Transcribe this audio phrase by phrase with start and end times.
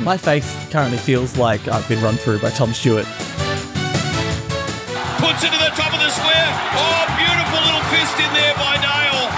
[0.00, 3.04] My face currently feels like I've been run through by Tom Stewart.
[5.20, 6.48] Puts it to the top of the square.
[6.72, 9.28] Oh, beautiful little fist in there by Dale.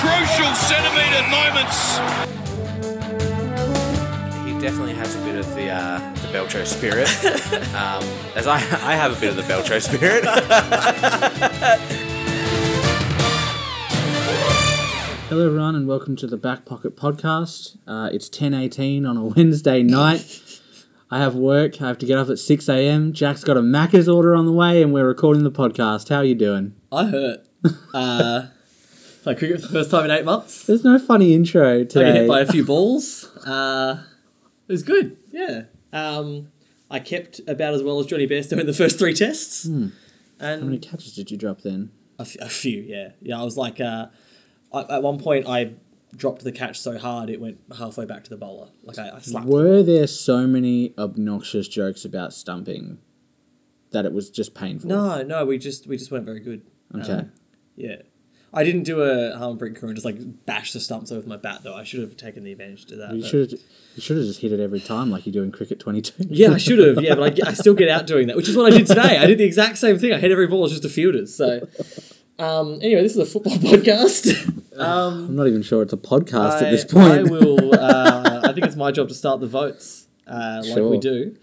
[0.00, 1.98] Crucial centimetre moments.
[4.46, 7.08] He definitely has a bit of the uh, the Belcho spirit,
[7.74, 8.02] um,
[8.34, 10.24] as I I have a bit of the Belcho spirit.
[15.30, 17.78] Hello, everyone, and welcome to the Back Pocket Podcast.
[17.86, 20.60] Uh, it's ten eighteen on a Wednesday night.
[21.10, 21.80] I have work.
[21.80, 23.12] I have to get up at six a.m.
[23.12, 26.08] Jack's got a Macca's order on the way, and we're recording the podcast.
[26.08, 26.74] How are you doing?
[26.92, 27.46] I hurt.
[27.94, 28.46] Uh,
[29.22, 30.66] played cricket for the first time in eight months.
[30.66, 32.12] There's no funny intro I got today.
[32.20, 33.24] hit by a few balls.
[33.46, 34.02] Uh,
[34.68, 35.16] it was good.
[35.30, 35.62] Yeah.
[35.92, 36.48] Um,
[36.90, 39.66] I kept about as well as Jonny Bairstow in the first three tests.
[39.68, 39.90] How
[40.40, 41.92] And many catches did you drop then?
[42.18, 43.10] a, f- a few, yeah.
[43.22, 44.06] Yeah, I was like, uh,
[44.72, 45.74] I, at one point I
[46.16, 48.68] dropped the catch so hard it went halfway back to the bowler.
[48.82, 49.46] Like I, I slapped.
[49.46, 52.98] Were there so many obnoxious jokes about stumping
[53.90, 54.88] that it was just painful?
[54.88, 56.62] No, no, we just we just weren't very good.
[56.94, 57.12] Okay.
[57.12, 57.32] Um,
[57.76, 57.96] yeah.
[58.52, 61.36] I didn't do a Harmanpreet Kaur and just like bash the stumps over with my
[61.36, 61.74] bat though.
[61.74, 63.14] I should have taken the advantage to that.
[63.14, 65.78] you should you should have just hit it every time like you do in cricket
[65.78, 66.24] twenty two.
[66.28, 67.02] Yeah, I should have.
[67.02, 69.18] Yeah, but I, I still get out doing that, which is what I did today.
[69.18, 70.12] I did the exact same thing.
[70.12, 71.32] I hit every ball as just a fielder's.
[71.34, 71.68] So,
[72.40, 74.76] um, anyway, this is a football podcast.
[74.76, 77.12] Um, I'm not even sure it's a podcast I, at this point.
[77.12, 77.60] I will.
[77.80, 81.36] Uh, I think it's my job to start the votes, uh, like we do.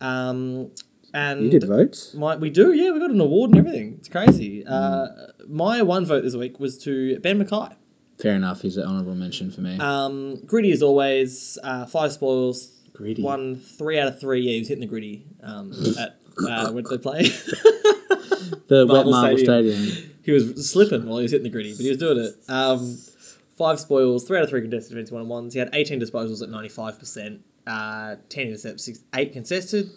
[0.00, 0.70] Um,
[1.12, 2.14] and you did votes.
[2.14, 2.90] My, we do, yeah.
[2.90, 3.96] We got an award and everything.
[3.98, 4.64] It's crazy.
[4.66, 5.08] Uh,
[5.46, 7.74] my one vote this week was to Ben McKay.
[8.18, 8.62] Fair enough.
[8.62, 9.78] He's an honourable mention for me.
[9.78, 11.58] Um, gritty as always.
[11.62, 12.72] Uh, five spoils.
[12.92, 13.22] Gritty.
[13.22, 14.42] Won three out of three.
[14.42, 15.26] Yeah, he was hitting the gritty.
[15.42, 17.22] Um, at uh, where did they play?
[18.68, 19.82] the wet Marvel marble Stadium.
[19.82, 20.13] stadium.
[20.24, 22.34] He was slipping while he was hitting the gritty, but he was doing it.
[22.48, 22.98] Um,
[23.56, 25.52] five spoils, three out of three contested events, one on ones.
[25.52, 29.90] He had 18 disposals at 95%, uh, 10 intercepts, six, eight contested,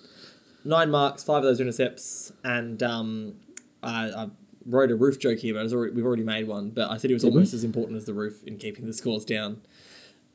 [0.64, 3.36] nine marks, five of those intercepts, and um,
[3.82, 4.27] I, I
[4.66, 6.71] wrote a roof joke here, but already, we've already made one.
[6.71, 7.37] But I said he was Did we?
[7.37, 9.61] almost as important as the roof in keeping the scores down.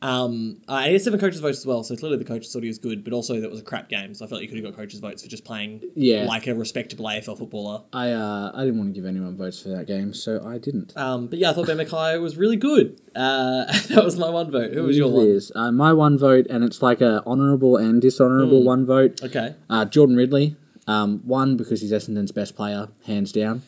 [0.03, 2.69] Um, uh, and had seven coaches' votes as well, so clearly the coaches thought he
[2.69, 4.65] was good, but also that was a crap game, so I felt like you could
[4.65, 6.25] have got coaches' votes for just playing Yeah.
[6.25, 7.83] like a respectable AFL footballer.
[7.93, 10.97] I uh, I didn't want to give anyone votes for that game, so I didn't.
[10.97, 13.01] Um, but yeah, I thought Ben McKay was really good.
[13.15, 14.73] Uh, that was my one vote.
[14.75, 15.27] Who was your one?
[15.27, 15.53] is.
[15.55, 18.67] Uh, my one vote, and it's like a honourable and dishonourable Hmm.
[18.67, 19.23] one vote.
[19.23, 20.57] Okay, Uh, Jordan Ridley.
[20.89, 23.63] Um, one because he's Essendon's best player, hands down.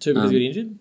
[0.00, 0.78] two because Um, you got injured.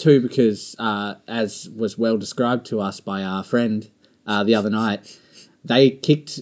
[0.00, 3.88] Two because, uh, as was well described to us by our friend
[4.26, 5.18] uh, the other night,
[5.64, 6.40] they kicked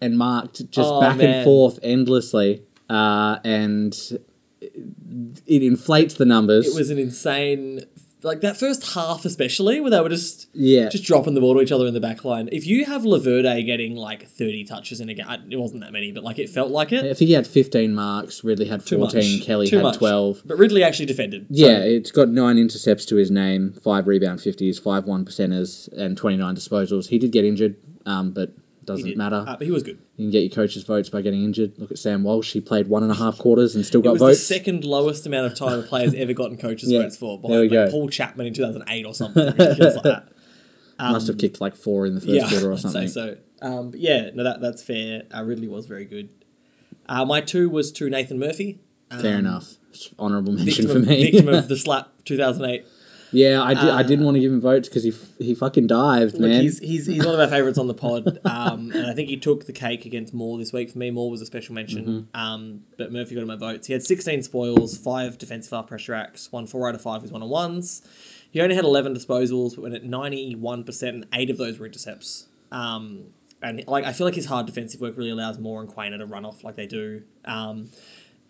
[0.00, 1.28] and marked just Oh, back man.
[1.30, 3.96] and forth endlessly, uh, and
[4.60, 6.66] it inflates the numbers.
[6.66, 7.84] It was an insane,
[8.24, 11.60] like that first half especially, where they were just yeah, just dropping the ball to
[11.60, 12.48] each other in the back line.
[12.50, 16.10] If you have Laverde getting like thirty touches in a game, it wasn't that many,
[16.12, 17.04] but like it felt like it.
[17.04, 18.42] I think he had 15 marks.
[18.42, 19.42] Ridley had 14.
[19.42, 19.98] Kelly Too had much.
[19.98, 20.42] 12.
[20.44, 21.42] But Ridley actually defended.
[21.42, 25.92] so- Yeah, it's got nine intercepts to his name, five rebound 50s, five one percenters,
[25.92, 27.08] and 29 disposals.
[27.08, 28.52] He did get injured, um, but
[28.86, 29.44] doesn't matter.
[29.46, 29.98] Uh, but he was good.
[30.16, 31.72] you can get your coach's votes by getting injured.
[31.78, 32.52] Look at Sam Walsh.
[32.52, 34.38] He played one and a half quarters and still It got was votes.
[34.40, 37.60] the second lowest amount of time a player's ever gotten coaches' Yeah, votes for, there
[37.60, 37.98] we behind like, go.
[37.98, 40.28] Paul Chapman in two thousand eight or something ridiculous like that.
[40.98, 43.08] Must have kicked like four in the first yeah, quarter or something.
[43.08, 43.36] so.
[43.60, 45.22] Um, but yeah, no, that that's fair.
[45.34, 46.28] Uh, Ridley was very good.
[47.08, 48.78] Uh, my two was to Nathan Murphy.
[49.10, 49.74] Fair Um, enough.
[50.18, 51.30] Honourable mention for me.
[51.30, 52.84] victim of the slap 2008.
[53.34, 55.54] Yeah, I, did, I Uh, didn't want to give him votes because he, f- he
[55.54, 56.62] fucking dived, Look, man.
[56.62, 59.36] he's, he's, he's one of our favourites on the pod, um, and I think he
[59.36, 60.90] took the cake against Moore this week.
[60.90, 62.40] For me, Moore was a special mention, Mm-hmm.
[62.40, 63.86] um, but Murphy got him my votes.
[63.88, 67.32] He had 16 spoils, 5 defensive half pressure acts, won 4 out of 5 with
[67.32, 68.02] one on ones.
[68.50, 72.46] He only had 11 disposals, but went at 91%, and 8 of those were intercepts.
[72.70, 73.24] Um,
[73.62, 76.26] and like I feel like his hard defensive work really allows Moore and Quaynor to
[76.26, 77.22] run off like they do.
[77.46, 77.88] Um,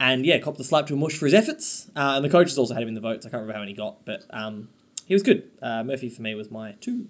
[0.01, 1.91] and yeah, copped the slap to a mush for his efforts.
[1.97, 3.25] Uh, and the coaches also had him in the votes.
[3.27, 4.69] I can't remember how many he got, but um,
[5.07, 5.51] he was good.
[5.63, 7.07] Uh, Murphy for me was my two.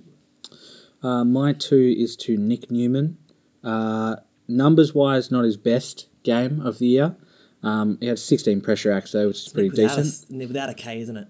[1.03, 3.19] Uh, my two is to Nick Newman.
[3.63, 4.17] Uh,
[4.49, 7.17] numbers wise, not his best game of the year.
[7.63, 10.43] Um, he had 16 pressure acts though, which is pretty without decent.
[10.43, 11.29] A, without a K, isn't it?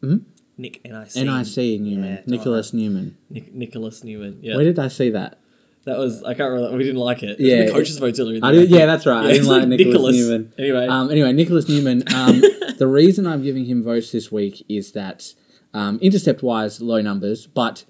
[0.00, 0.16] Hmm?
[0.56, 1.22] Nick N-I-C.
[1.22, 3.16] NIC Newman, Yeah, Nicholas Newman.
[3.30, 4.40] Nic- Nicholas Newman.
[4.42, 4.56] Yeah.
[4.56, 5.38] Where did I see that?
[5.88, 6.76] That was, I can't remember.
[6.76, 7.30] We didn't like it.
[7.30, 9.24] It Yeah, The coaches vote earlier I did, yeah, that's right.
[9.24, 10.16] I didn't like like Nicholas, Nicholas.
[10.16, 10.52] Newman.
[10.58, 10.86] Anyway.
[10.86, 12.04] um, anyway, Nicholas Newman.
[12.14, 12.40] Um,
[12.78, 15.34] the reason I'm giving him votes this week is that
[15.74, 17.84] um, intercept wise, low numbers, but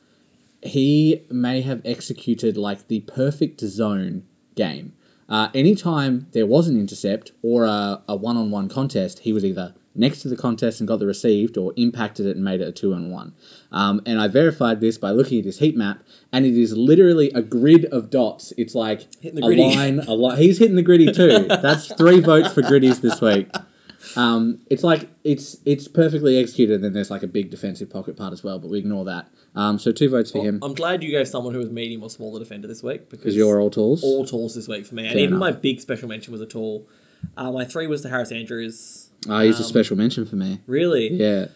[0.62, 4.24] he may have executed like the perfect zone
[4.54, 4.94] game.
[5.28, 10.22] Uh, anytime there was an intercept or a, a one-on-one contest, he was either next
[10.22, 13.34] to the contest and got the received or impacted it and made it a two-on-one.
[13.72, 16.02] Um, and I verified this by looking at his heat map,
[16.32, 18.52] and it is literally a grid of dots.
[18.56, 19.74] It's like Hitting the a gritty.
[19.76, 20.38] line, a lot.
[20.38, 21.46] He's hitting the gritty too.
[21.48, 23.48] That's three votes for gritties this week.
[24.16, 26.76] Um, it's like it's it's perfectly executed.
[26.76, 29.28] And then there's like a big defensive pocket part as well, but we ignore that.
[29.54, 32.10] Um, so two votes for him I'm glad you gave someone who was medium or
[32.10, 34.04] smaller defender this week because you're all tools.
[34.04, 35.06] all talls this week for me.
[35.06, 35.40] And even enough.
[35.40, 36.86] my big special mention was a tall.
[37.36, 39.07] Uh, my three was to Harris Andrews.
[39.28, 40.60] Oh, he's a Um, special mention for me.
[40.66, 41.12] Really?
[41.12, 41.46] Yeah.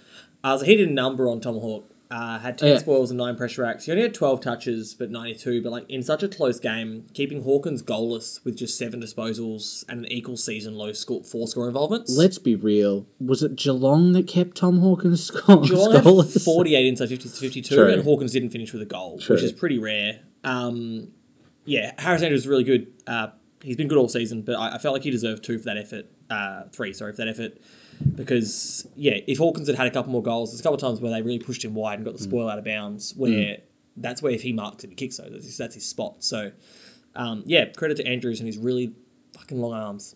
[0.42, 1.88] Uh, so he did a number on Tomahawk.
[2.10, 2.78] Uh, had 10 Yeah.
[2.78, 3.86] spoils and 9 pressure acts.
[3.86, 5.62] He only had 12 touches, but 92.
[5.62, 10.00] But like in such a close game, keeping Hawkins goalless with just 7 disposals and
[10.04, 12.14] an equal season low score, 4 score involvements.
[12.14, 13.06] Let's be real.
[13.18, 15.62] Was it Geelong that kept Tom Hawkins score?
[15.62, 17.90] Geelong had 48 inside 50 to 52, True.
[17.90, 19.36] and Hawkins didn't finish with a goal, True.
[19.36, 20.20] which is pretty rare.
[20.44, 21.12] Um,
[21.64, 22.88] yeah, Harris Andrews is really good.
[23.06, 23.28] Uh,
[23.62, 25.78] he's been good all season, but I, I felt like he deserved two for that
[25.78, 26.06] effort.
[26.32, 27.58] Uh, three, sorry, for that effort.
[28.14, 31.00] Because, yeah, if Hawkins had had a couple more goals, there's a couple of times
[31.00, 33.58] where they really pushed him wide and got the spoil out of bounds, where
[33.96, 35.31] that's where if he marks it, he kicks those.
[35.31, 36.17] That's his, that's his spot.
[36.25, 36.52] So,
[37.14, 38.93] um, yeah, credit to Andrews and his really
[39.37, 40.14] fucking long arms.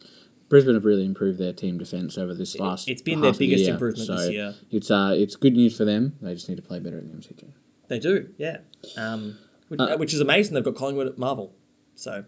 [0.49, 2.89] Brisbane have really improved their team defence over this last.
[2.89, 4.55] it's been their the biggest year, improvement this year.
[4.71, 6.17] It's uh, it's good news for them.
[6.23, 7.45] They just need to play better in the MCG.
[7.89, 8.59] They do, yeah.
[8.97, 10.55] Um, which, Uh, which is amazing.
[10.55, 11.53] They've got Collingwood at Marvel,
[11.97, 12.25] so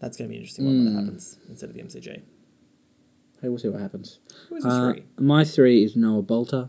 [0.00, 0.84] that's going to be an interesting one Hmm.
[0.84, 2.22] when that happens instead of the MCG.
[3.40, 4.18] Hey, we'll see what happens.
[4.48, 5.02] Who is Uh, three?
[5.18, 6.68] my three is Noah Balta,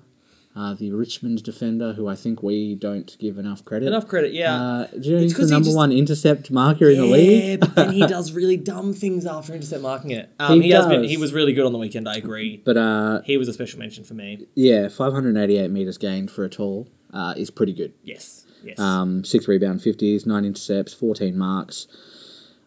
[0.56, 3.88] uh, the Richmond defender, who I think we don't give enough credit.
[3.88, 4.56] Enough credit, yeah.
[4.56, 7.14] Uh, do you know he's the he number just- one intercept marker in the yeah,
[7.14, 7.60] league?
[7.60, 10.30] but then he does really dumb things after intercept marking it.
[10.40, 11.04] Um, He he, has been.
[11.04, 12.08] He was really good on the weekend.
[12.08, 12.62] I agree.
[12.64, 14.48] But uh, He was a special mention for me.
[14.56, 17.94] yeah, 588 meters gained for a tall uh, is pretty good.
[18.04, 18.80] Yes, yes.
[18.80, 21.88] Um, six rebound fifties, nine intercepts, fourteen marks.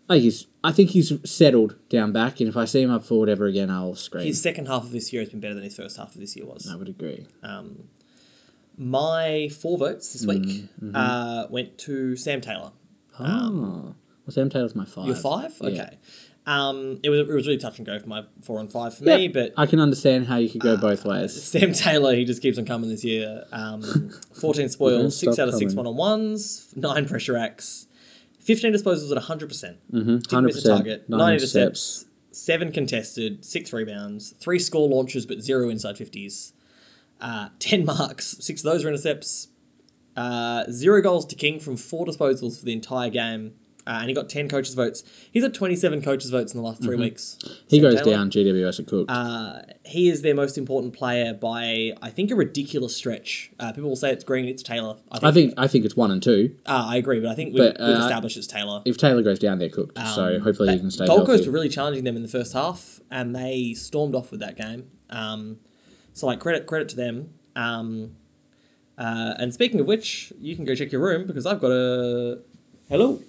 [0.08, 3.04] I think he's I think he's settled down back, and if I see him up
[3.04, 4.26] forward ever again, I'll scream.
[4.26, 6.36] his second half of this year has been better than his first half of this
[6.36, 6.68] year was.
[6.70, 7.26] I would agree.
[7.42, 7.88] Um,
[8.76, 10.94] my four votes this week Mm-hmm.
[10.96, 12.72] uh, went to Sam Taylor.
[13.18, 13.94] Oh,
[14.26, 15.06] well, Sam Taylor's my five.
[15.06, 15.54] Your five?
[15.60, 15.68] Yeah.
[15.70, 15.98] Okay.
[16.46, 19.04] Um, it was it was really touch and go for my four and five for
[19.04, 21.40] Yeah, me, but I can understand how you could go both ways.
[21.50, 23.44] Sam Taylor, he just keeps on coming this year.
[23.52, 23.82] Um,
[24.40, 27.86] 14 spoils, six out of six one on ones, nine pressure acts,
[28.44, 29.49] 15 disposals at 100%.
[29.49, 30.19] percent Mm-hmm.
[30.19, 31.55] Didn't miss a 100%, target, nine nine intercepts.
[31.56, 36.52] intercepts, seven contested, six rebounds, three score launches, but zero inside 50s,
[37.20, 39.49] uh, 10 marks, six of those were intercepts,
[40.17, 43.55] uh, zero goals to King from four disposals for the entire game.
[43.86, 45.04] Uh, and he got 10 coaches' votes.
[45.31, 47.36] He's got 27 coaches' votes in the last 3 weeks.
[47.42, 47.54] Mm-hmm.
[47.69, 48.16] He Sam goes Taylor.
[48.16, 48.31] down.
[48.31, 49.10] GWS are cooked.
[49.10, 53.50] Uh, he is their most important player by, I think, a ridiculous stretch.
[53.60, 54.96] Uh, people will say it's Green, it's Taylor.
[55.12, 56.56] I think, I think I think it's one and two.
[56.64, 58.81] uh, I agree, but I think we've, But, we've uh, established it's Taylor.
[58.86, 59.98] If Taylor goes down, they're cooked.
[60.14, 62.54] so Um, hopefully he can stay Gold Coast were really challenging them in the first
[62.54, 64.90] half, and they stormed off with that game.
[65.10, 65.58] Um,
[66.14, 67.34] so, like credit credit to them.
[67.54, 68.12] Um,
[68.96, 72.40] uh, and speaking of which, you can go check your room because I've got a
[72.88, 73.20] hello.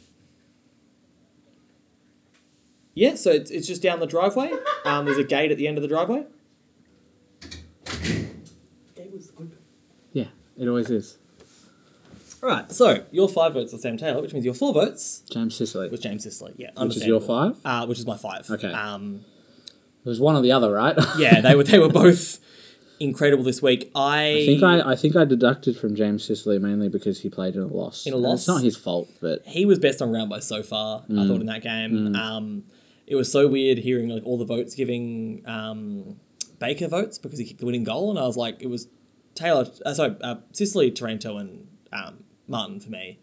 [2.95, 4.51] Yeah, so it's, it's just down the driveway.
[4.85, 6.23] Um, there's a gate at the end of the driveway.
[8.95, 9.51] Gate was good.
[10.13, 10.27] Yeah,
[10.57, 11.17] it always is.
[12.41, 15.55] All right, so your five votes are Sam Taylor, which means your four votes James
[15.55, 15.89] Sicily.
[15.89, 16.53] was James Sicily.
[16.57, 17.55] Yeah, Which is your understandable.
[17.63, 17.83] five?
[17.83, 18.49] Uh, which is my five.
[18.49, 18.71] Okay.
[18.71, 19.25] Um,
[20.05, 20.95] It was one or the other, right?
[21.17, 22.39] yeah, they were they were both
[22.99, 23.91] incredible this week.
[23.95, 27.55] I, I think I, I think I deducted from James Sicily mainly because he played
[27.55, 28.05] in a loss.
[28.05, 28.39] In a And loss?
[28.41, 31.03] It's not his fault, but he was best on ground by so far.
[31.09, 31.27] I Mm.
[31.27, 32.15] thought in that game.
[32.15, 32.63] Um,
[33.07, 36.19] it was so weird hearing like all the votes giving um,
[36.59, 38.87] Baker votes because he kicked the winning goal, and I was like, it was
[39.35, 43.19] Taylor, uh, sorry, uh, Sicily, Taranto, and um, Martin for me.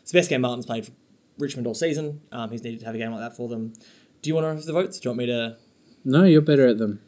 [0.00, 0.92] It's the best game Martin's played for
[1.38, 2.20] Richmond all season.
[2.32, 3.72] Um, he's needed to have a game like that for them.
[4.22, 5.00] Do you want to have the votes?
[5.00, 5.56] Do you want me to?
[6.04, 7.00] no, you're better at them.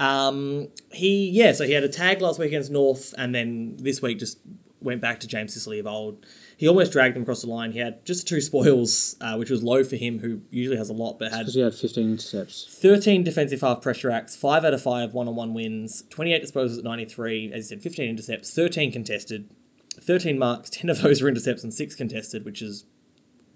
[0.00, 4.00] Um, he yeah, so he had a tag last week against North, and then this
[4.00, 4.38] week just
[4.80, 6.24] went back to James Sicily of old.
[6.56, 7.72] He almost dragged them across the line.
[7.72, 10.92] He had just two spoils, uh, which was low for him, who usually has a
[10.92, 12.66] lot, but had Because he had 15 intercepts.
[12.80, 16.78] 13 defensive half pressure acts, 5 out of 5 one on one wins, 28 disposals
[16.78, 19.50] at 93, as you said, 15 intercepts, 13 contested,
[20.00, 22.84] 13 marks, 10 of those were intercepts and 6 contested, which is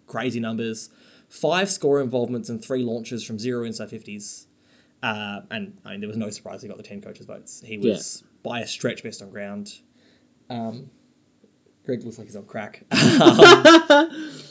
[0.07, 0.91] crazy numbers.
[1.29, 4.47] 5 score involvements and 3 launches from 0 inside 50s.
[5.03, 7.63] Uh, and I mean, there was no surprise he got the 10 coaches' votes.
[7.65, 9.81] He was by a stretch best on ground.
[10.51, 10.91] Um,
[11.85, 12.85] Greg looks like he's on crack.
[12.93, 14.09] Um,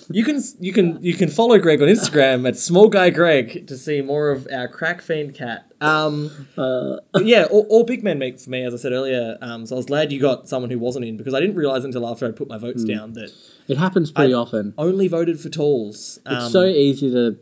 [0.10, 3.78] you can you can you can follow Greg on Instagram at small guy Greg to
[3.78, 5.72] see more of our crack fiend cat.
[5.80, 9.38] Um, but yeah, all, all big men make for me, as I said earlier.
[9.42, 11.86] Um, so I was glad you got someone who wasn't in because I didn't realize
[11.86, 13.32] until after I put my votes down that
[13.70, 14.74] It happens pretty I- often.
[14.78, 16.20] only voted for talls.
[16.26, 17.38] Um, It's so easy to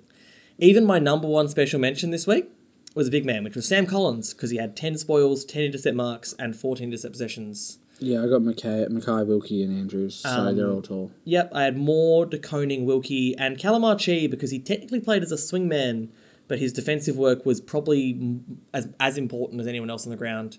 [0.60, 2.48] Even my number one special mention this week
[2.94, 5.96] was a big man, which was Sam Collins, because he had 10 spoils, 10 intercept
[5.96, 7.79] marks, and 14 intercept possessions.
[8.00, 11.12] Yeah, I got McKay, McKay Wilkie, and Andrews, so Um, they're all tall.
[11.26, 15.32] Yep, I had Moore, De Koning, Wilkie, and Calamar Chi because he technically played as
[15.32, 16.08] a swingman,
[16.48, 18.40] but his defensive work was probably
[18.74, 20.58] as, as important as anyone else on the ground.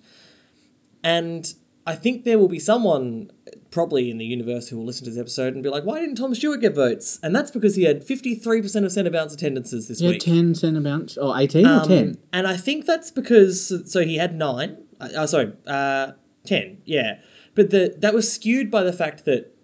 [1.02, 1.52] And
[1.86, 3.30] I think there will be someone
[3.70, 6.16] probably in the universe who will listen to this episode and be like, why didn't
[6.16, 7.18] Tom Stewart get votes?
[7.22, 10.20] And that's because he had 53% of centre bounce attendances this Yeah, week.
[10.20, 12.18] 10 centre bounce, or 18 or Um, 10?
[12.32, 14.76] And I think that's because so he had nine.
[15.00, 16.12] Uh, oh, sorry, uh,
[16.44, 16.78] ten.
[16.84, 17.18] Yeah,
[17.54, 19.54] but the that was skewed by the fact that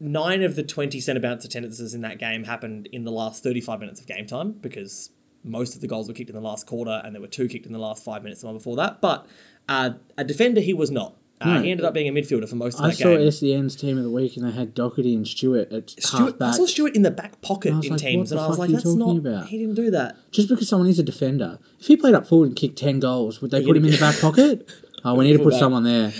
[0.00, 3.80] nine of the twenty centre bounce attendances in that game happened in the last thirty-five
[3.80, 5.10] minutes of game time because
[5.42, 7.66] most of the goals were kicked in the last quarter and there were two kicked
[7.66, 9.00] in the last five minutes the one before that.
[9.02, 9.26] But
[9.68, 11.16] uh, a defender he was not.
[11.40, 11.62] Uh, No.
[11.62, 13.30] He ended up being a midfielder for most of I that saw game.
[13.30, 16.36] SEN's team of the week, and they had Doherty and Stewart at Stewart, half I
[16.38, 16.54] back.
[16.54, 18.86] saw Stewart in the back pocket I in like, teams, and I was like, "That's
[18.86, 19.48] not." about?
[19.48, 20.16] He didn't do that.
[20.30, 23.42] Just because someone is a defender, if he played up forward and kicked 10 goals,
[23.42, 24.66] would they He put him in the back pocket?
[25.04, 26.12] Oh, we need to put someone there.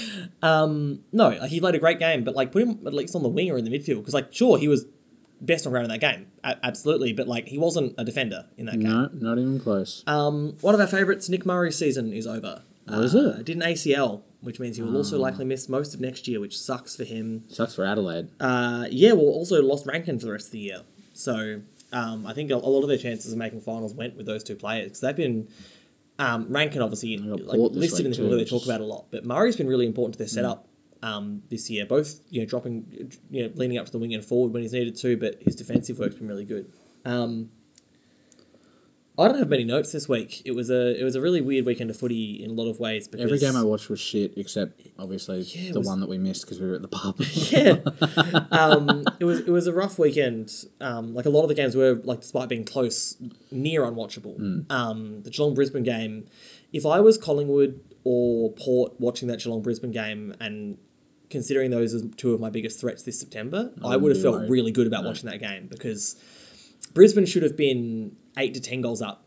[0.42, 3.22] Um, no, like he played a great game, but like put him at least on
[3.22, 4.84] the wing or in the midfield because like sure he was
[5.40, 8.66] best on ground in that game, a- absolutely, but like he wasn't a defender in
[8.66, 8.82] that game.
[8.90, 10.02] No, not even close.
[10.06, 12.62] Um, one of our favourites, Nick Murray's season is over.
[12.88, 13.46] Oh, is Uh, it?
[13.46, 14.98] Did an ACL, which means he will Ah.
[14.98, 17.44] also likely miss most of next year, which sucks for him.
[17.48, 18.28] Sucks for Adelaide.
[18.38, 20.80] Uh, yeah, well, also lost Rankine for the rest of the year.
[21.14, 21.60] So
[21.92, 24.44] um, I think a, a lot of their chances of making finals went with those
[24.44, 25.48] two players because they've been.
[26.18, 29.56] Um, Rankine obviously like, listed in the people they talk about a lot, but Murray's
[29.56, 30.68] been really important to their setup
[31.02, 31.87] um, this year.
[31.87, 34.73] Both you know dropping, you know, leaning up to the wing and forward when he's
[34.73, 36.73] needed to, but his defensive work's been really good.
[37.04, 37.50] Um,
[39.16, 40.42] I don't have many notes this week.
[40.44, 42.80] It was a it was a really weird weekend of footy in a lot of
[42.80, 43.06] ways.
[43.06, 46.18] Because Every game I watched was shit, except obviously Yeah, the was- one that we
[46.18, 47.21] missed because we were at the pub.
[47.21, 47.76] yeah,
[48.50, 50.50] um, it was it was a rough weekend.
[50.80, 53.16] Um, like a lot of the games were like, despite being close,
[53.52, 54.68] near unwatchable.
[54.71, 56.26] Um, the Geelong Brisbane game.
[56.73, 60.76] If I was Collingwood or Port watching that Geelong Brisbane game and
[61.30, 64.35] considering those as two of my biggest threats this September, I, wouldn't would have felt
[64.38, 64.50] worried.
[64.50, 66.16] really good about watching that game because
[66.94, 69.24] Brisbane should have been eight to ten goals up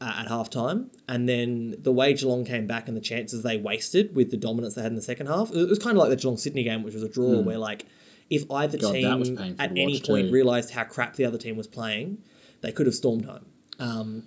[0.00, 0.88] uh, at halftime.
[1.08, 4.74] And then the way Geelong came back and the chances they wasted with the dominance
[4.74, 6.82] they had in the second half, it was kind of like the Geelong Sydney game,
[6.82, 7.86] which was a draw where, like,
[8.28, 8.78] if either.
[8.78, 10.32] God, team at any point too.
[10.32, 12.18] realised how crap the other team was playing,
[12.60, 13.46] they could have stormed home.
[13.78, 14.26] Um,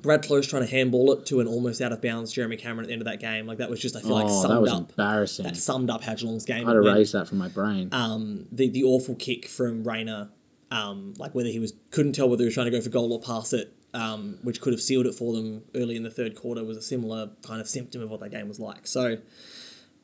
[0.00, 2.86] Brad Close trying to handball it to an almost out of bounds Jeremy Cameron at
[2.88, 3.46] the end of that game.
[3.46, 4.90] Like, that was just, I feel like, oh, that was up.
[4.90, 5.44] embarrassing.
[5.44, 7.88] That summed up how Geelong's game I'd erase that from my brain.
[7.92, 10.30] um, the the awful kick from Rayner,
[10.72, 13.12] um, like whether he was couldn't tell whether he was trying to go for goal
[13.12, 16.34] or pass it, um, which could have sealed it for them early in the third
[16.34, 18.86] quarter, was a similar kind of symptom of what that game was like.
[18.86, 19.18] So,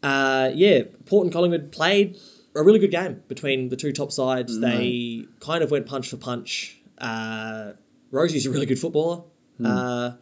[0.03, 2.19] uh, yeah, Port and Collingwood played
[2.55, 4.61] a really good game between the two top sides.
[4.61, 6.81] They kind of went punch for punch.
[6.99, 7.73] Uh,
[8.11, 9.23] Rosie's a really good footballer.
[9.65, 10.13] Uh,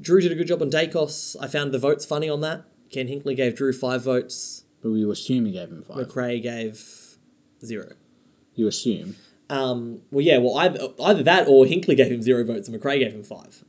[0.00, 1.36] Drew did a good job on Daicos.
[1.40, 2.64] I found the votes funny on that.
[2.90, 4.64] Ken Hinkley gave Drew five votes.
[4.82, 5.96] but you assume he gave him five.
[6.06, 7.16] McRae gave
[7.64, 7.92] zero.
[8.54, 9.16] You assume.
[9.54, 12.98] Um, well, yeah, well, either, either that or Hinkley gave him zero votes and McRae
[12.98, 13.64] gave him five.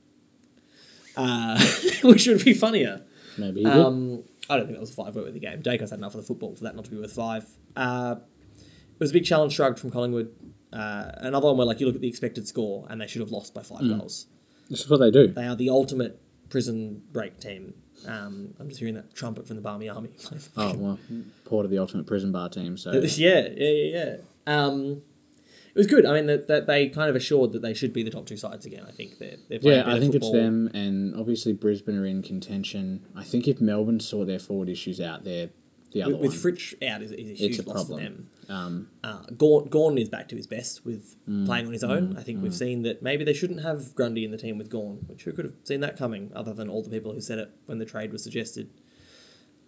[1.17, 1.59] Uh,
[2.03, 3.01] which would be funnier.
[3.37, 3.65] Maybe.
[3.65, 5.61] Um, I don't think that was a five vote worthy game.
[5.61, 7.45] Daicos had enough of the football for that not to be worth five.
[7.75, 8.15] Uh,
[8.57, 10.33] it was a big challenge shrugged from Collingwood.
[10.73, 13.31] Uh, another one where like you look at the expected score and they should have
[13.31, 13.97] lost by five Hmm.
[13.97, 14.27] goals.
[14.69, 15.27] This is what they do.
[15.27, 17.73] They are the ultimate prison break team.
[18.07, 20.09] Um, I'm just hearing that trumpet from the Barmy Army.
[20.57, 20.99] Oh, well,
[21.45, 22.91] Port of the ultimate prison bar team, so.
[22.93, 24.15] yeah, yeah, yeah, yeah.
[24.47, 25.01] Um,
[25.75, 26.05] it was good.
[26.05, 28.37] I mean, that, that they kind of assured that they should be the top two
[28.37, 28.85] sides again.
[28.87, 33.05] I think they're, they're Yeah, I think it's them, and obviously Brisbane are in contention.
[33.15, 35.49] I think if Melbourne sort their forward issues out, they're
[35.91, 36.53] the other With, with one.
[36.53, 38.29] Fritsch out is, is a huge it's a loss for problem.
[38.47, 38.55] them.
[38.55, 42.15] Um, Uh, Gawn, Gawn is back to his best with Mm, playing on his own.
[42.17, 45.03] I think we've seen that maybe they shouldn't have Grundy in the team with Gawn,
[45.07, 47.49] which who could have seen that coming, other than all the people who said it
[47.65, 48.69] when the trade was suggested.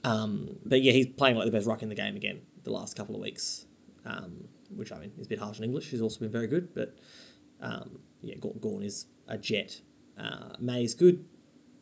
[0.03, 2.95] Um, but yeah, he's playing like the best ruck in the game again the last
[2.95, 3.65] couple of weeks,
[4.05, 5.89] um, which I mean is a bit harsh in English.
[5.89, 6.97] He's also been very good, but
[7.61, 9.81] um, yeah, Gawn, is a jet.
[10.17, 11.25] Uh, is good.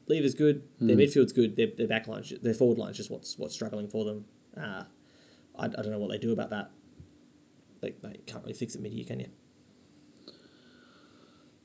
[0.07, 0.63] Lever's good.
[0.79, 1.55] Their midfield's good.
[1.55, 4.25] Their, their back line's, their forward line's just what's what's struggling for them.
[4.55, 4.83] Uh,
[5.57, 6.69] I, I don't know what they do about that.
[7.81, 9.29] They, they can't really fix it mid year, can you?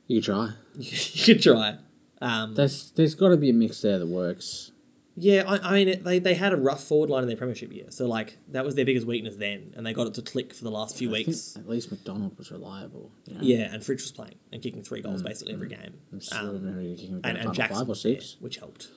[0.07, 0.49] you could try.
[0.75, 1.77] you could try.
[2.21, 4.71] Um, There's there's got to be a mix there that works.
[5.23, 7.71] Yeah, I, I mean, it, they, they had a rough forward line in their premiership
[7.71, 10.51] year, so like that was their biggest weakness then, and they got it to click
[10.51, 11.55] for the last few I weeks.
[11.55, 13.11] at least McDonald was reliable.
[13.27, 13.41] You know?
[13.43, 15.93] Yeah, and Fritsch was playing and kicking three Mm, goals basically every game.
[16.31, 18.37] Um, and, and, and Jackson five or six.
[18.39, 18.87] which helped.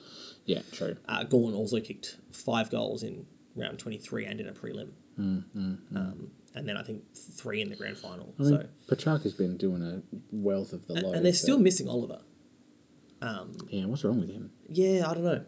[0.45, 0.97] Yeah, true.
[1.07, 4.89] Uh, Gawn also kicked five goals in round 23 and in a prelim.
[5.17, 8.33] Um, and then I think three in the grand final.
[8.39, 10.01] Mm, I mean, so Petracca has been doing a
[10.31, 11.15] wealth of the and, load.
[11.17, 12.21] and they're so- still missing Oliver.
[13.21, 14.51] Um, Yeah, what's wrong with him?
[14.69, 15.45] yeah, I don't know.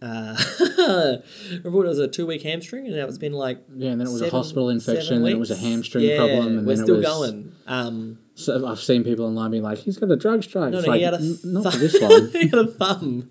[0.00, 0.36] Uh,
[1.50, 4.00] remember when it was a two week hamstring and now it's been like Yeah, and
[4.00, 6.64] then it was a hospital infection, seven then it was a hamstring Yeah, problem, and
[6.66, 7.30] we're then still it was.
[7.32, 7.52] going.
[7.66, 10.86] Um, So I've seen people online being like, "He's got a drug strike." no, no,
[10.86, 12.30] like, he had a "N- not for this one.
[12.30, 13.28] he had a thumb.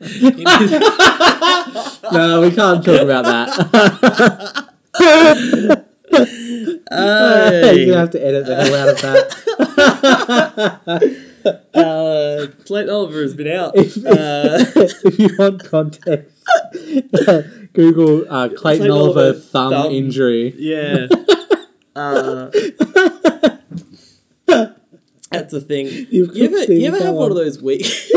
[2.12, 4.68] no, we can't talk about that.
[6.90, 9.67] You're gonna have to edit the hell out of that.
[11.74, 13.72] uh, Clayton Oliver has been out.
[13.76, 14.58] If, Uh,
[15.04, 16.44] if you want context,
[17.72, 19.92] Google uh, Clayton, Clayton Oliver, Oliver thumb, thumb.
[19.92, 20.54] injury.
[20.58, 21.06] yeah.
[21.96, 22.50] Uh,
[25.30, 25.86] that's a thing.
[26.10, 27.30] You've You ever, you ever have one on.
[27.32, 28.10] of those weeks?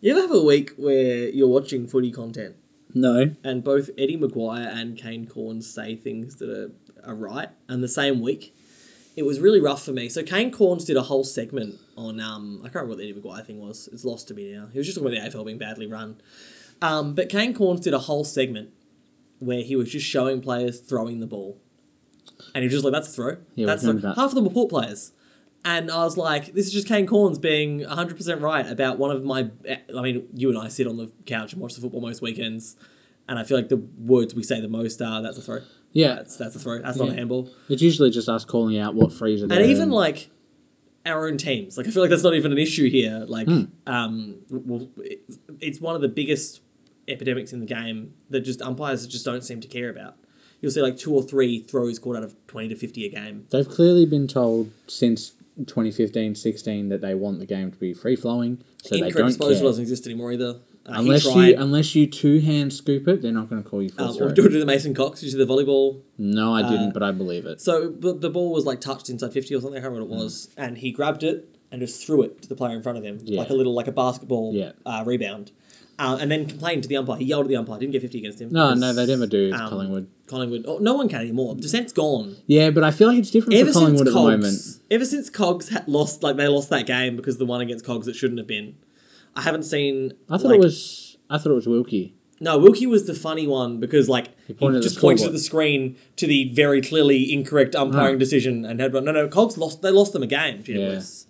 [0.00, 2.56] you ever have a week where you're watching footy content
[2.94, 3.34] No.
[3.44, 6.70] and both Eddie McGuire and Kane Cornes say things that are,
[7.04, 8.54] are right, and the same week?
[9.14, 10.08] It was really rough for me.
[10.08, 13.20] So Kane Cornes did a whole segment on um I can't remember what the Eddie
[13.20, 13.88] McGuire thing was.
[13.92, 14.68] It's lost to me now.
[14.72, 16.20] He was just talking about the AFL being badly run.
[16.80, 18.70] Um, but Kane Cornes did a whole segment
[19.38, 21.58] where he was just showing players throwing the ball.
[22.54, 23.36] And he was just like, that's a throw.
[23.54, 24.16] Yeah, that's the, that.
[24.16, 25.12] half of them were port players.
[25.64, 29.24] And I was like, this is just Kane Cornes being 100% right about one of
[29.24, 29.50] my.
[29.96, 32.76] I mean, you and I sit on the couch and watch the football most weekends.
[33.28, 35.60] And I feel like the words we say the most are, that's a throw.
[35.92, 36.80] Yeah, That's, that's a throw.
[36.80, 37.50] That's not a handball.
[37.68, 39.52] it's usually just us calling out what frees are.
[39.52, 40.30] And even like
[41.04, 41.76] our own teams.
[41.76, 43.24] Like I feel like that's not even an issue here.
[43.26, 43.64] Like Hmm.
[43.86, 45.22] um, well, it,
[45.60, 46.60] it's one of the biggest
[47.08, 50.16] epidemics in the game that just umpires just don't seem to care about.
[50.60, 53.46] You'll see like two or three throws caught out of twenty to fifty a game.
[53.50, 58.62] they've clearly been told since 2015-16 that they want the game to be free flowing,
[58.82, 59.62] so they don't disposal care.
[59.64, 60.60] doesn't exist anymore either.
[60.84, 63.88] Uh, Unless you unless you two hand scoop it, they're not going to call you
[63.90, 64.26] for um, throw.
[64.26, 65.22] or do it to the Mason Cox.
[65.22, 66.00] You see the volleyball.
[66.18, 67.60] No, I didn't, uh, but I believe it.
[67.60, 69.78] So but the ball was like touched inside fifty or something.
[69.78, 72.48] I can't remember what it was, and he grabbed it and just threw it to
[72.48, 73.38] the player in front of him, Yeah.
[73.38, 74.72] like a little like a basketball Yeah.
[74.84, 75.52] uh, rebound.
[75.98, 77.18] Uh, and then complained to the umpire.
[77.18, 77.78] He yelled at the umpire.
[77.78, 78.50] Didn't get fifty against him.
[78.50, 79.52] No, because, no, they never do.
[79.52, 80.08] um, Collingwood.
[80.26, 80.64] Collingwood.
[80.66, 81.54] Oh, no one can anymore.
[81.54, 82.36] Dissent's gone.
[82.46, 84.80] Yeah, but I feel like it's different Ever for Collingwood since at the moment.
[84.90, 88.08] ever since Cogs had lost, like they lost that game because the one against Cogs
[88.08, 88.74] it shouldn't have been.
[89.36, 90.12] I haven't seen.
[90.30, 91.16] I thought like- it was.
[91.30, 92.14] I thought it was Wilkie.
[92.40, 95.96] No, Wilkie was the funny one because like he, at just pointed at the screen
[96.16, 98.18] to the very clearly incorrect umpiring Ah.
[98.18, 99.80] decision and had no no Cogs lost.
[99.80, 100.62] They lost them a game.
[100.62, 101.26] GWS.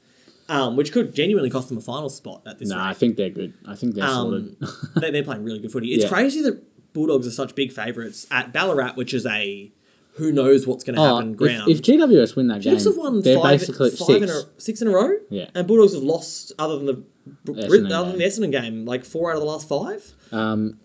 [0.49, 2.81] Um, which could genuinely cost them a final spot at this point.
[2.81, 3.55] No, I think they're good.
[3.67, 4.93] I think they're Um, sorted.
[4.97, 5.89] they, they're playing really good footy.
[5.95, 6.09] It's Yeah.
[6.11, 6.63] crazy that
[6.95, 9.71] Bulldogs are such big favourites at Ballarat, which is a
[10.17, 11.71] who knows what's going to Oh, happen if, ground.
[11.71, 14.23] if GWS win that game, have won they're five, basically five six.
[14.23, 15.17] In a, six in a row.
[15.31, 15.49] Yeah.
[15.55, 18.19] and Bulldogs have lost other than the Essendon other than game.
[18.19, 20.13] the Essendon game, like four out of the last five.
[20.33, 20.79] Um,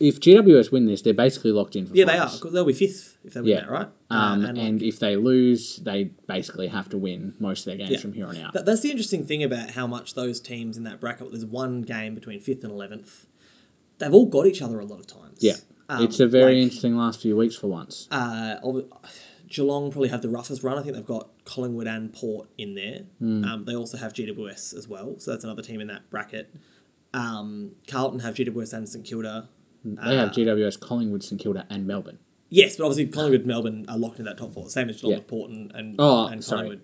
[0.00, 2.26] if GWS win this, they're basically locked in for Yeah, they are.
[2.26, 2.40] finals.
[2.40, 3.60] 'cause they'll be fifth if they win Yeah.
[3.60, 3.88] that, right?
[4.10, 7.76] Um, Uh, and like, if they lose, they basically have to win most of their
[7.76, 7.98] games Yeah.
[7.98, 8.52] from here on out.
[8.54, 11.30] that, that's the interesting thing about how much those teams in that bracket.
[11.30, 13.26] There's one game between fifth and eleventh.
[13.98, 15.38] They've all got each other a lot of times.
[15.40, 15.54] yeah,
[15.98, 18.08] Um, it's a very like, interesting last few weeks for once.
[18.10, 18.56] uh,
[19.48, 20.78] Geelong probably have the roughest run.
[20.78, 23.00] I think they've got Collingwood and Port in there.
[23.18, 23.44] Hmm.
[23.44, 26.54] Um, they also have GWS as well, so that's another team in that bracket.
[27.12, 29.48] Um, Carlton have GWS and St Kilda.
[29.84, 32.18] they have uh, GWS, Collingwood, St Kilda, and Melbourne.
[32.48, 35.18] Yes, but obviously Collingwood and Melbourne are locked in that top four, same as Geelong,
[35.18, 35.24] Yeah.
[35.26, 36.42] Port, and, and, Oh, and.
[36.44, 36.80] Collingwood.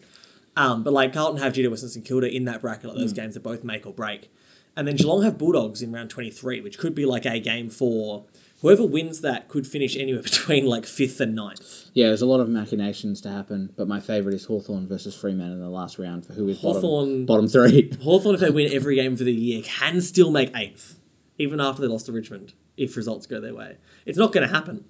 [0.56, 3.36] Um, but like Carlton have GWS and St Kilda in that bracket, like those games
[3.36, 4.30] are both make or break.
[4.76, 8.26] And then Geelong have Bulldogs in round 23, which could be like a game for
[8.60, 11.90] whoever wins that could finish anywhere between like fifth and ninth.
[11.94, 15.54] Yeah, there's a lot of machinations to happen, but my favourite is Hawthorn versus Fremantle
[15.54, 17.92] in the last round for who is Hawthorn- bottom, bottom three.
[18.02, 20.98] Hawthorn, if they win every game for the year, can still make eighth,
[21.38, 23.76] even after they lost to Richmond, if results go their way.
[24.06, 24.84] It's not going to happen.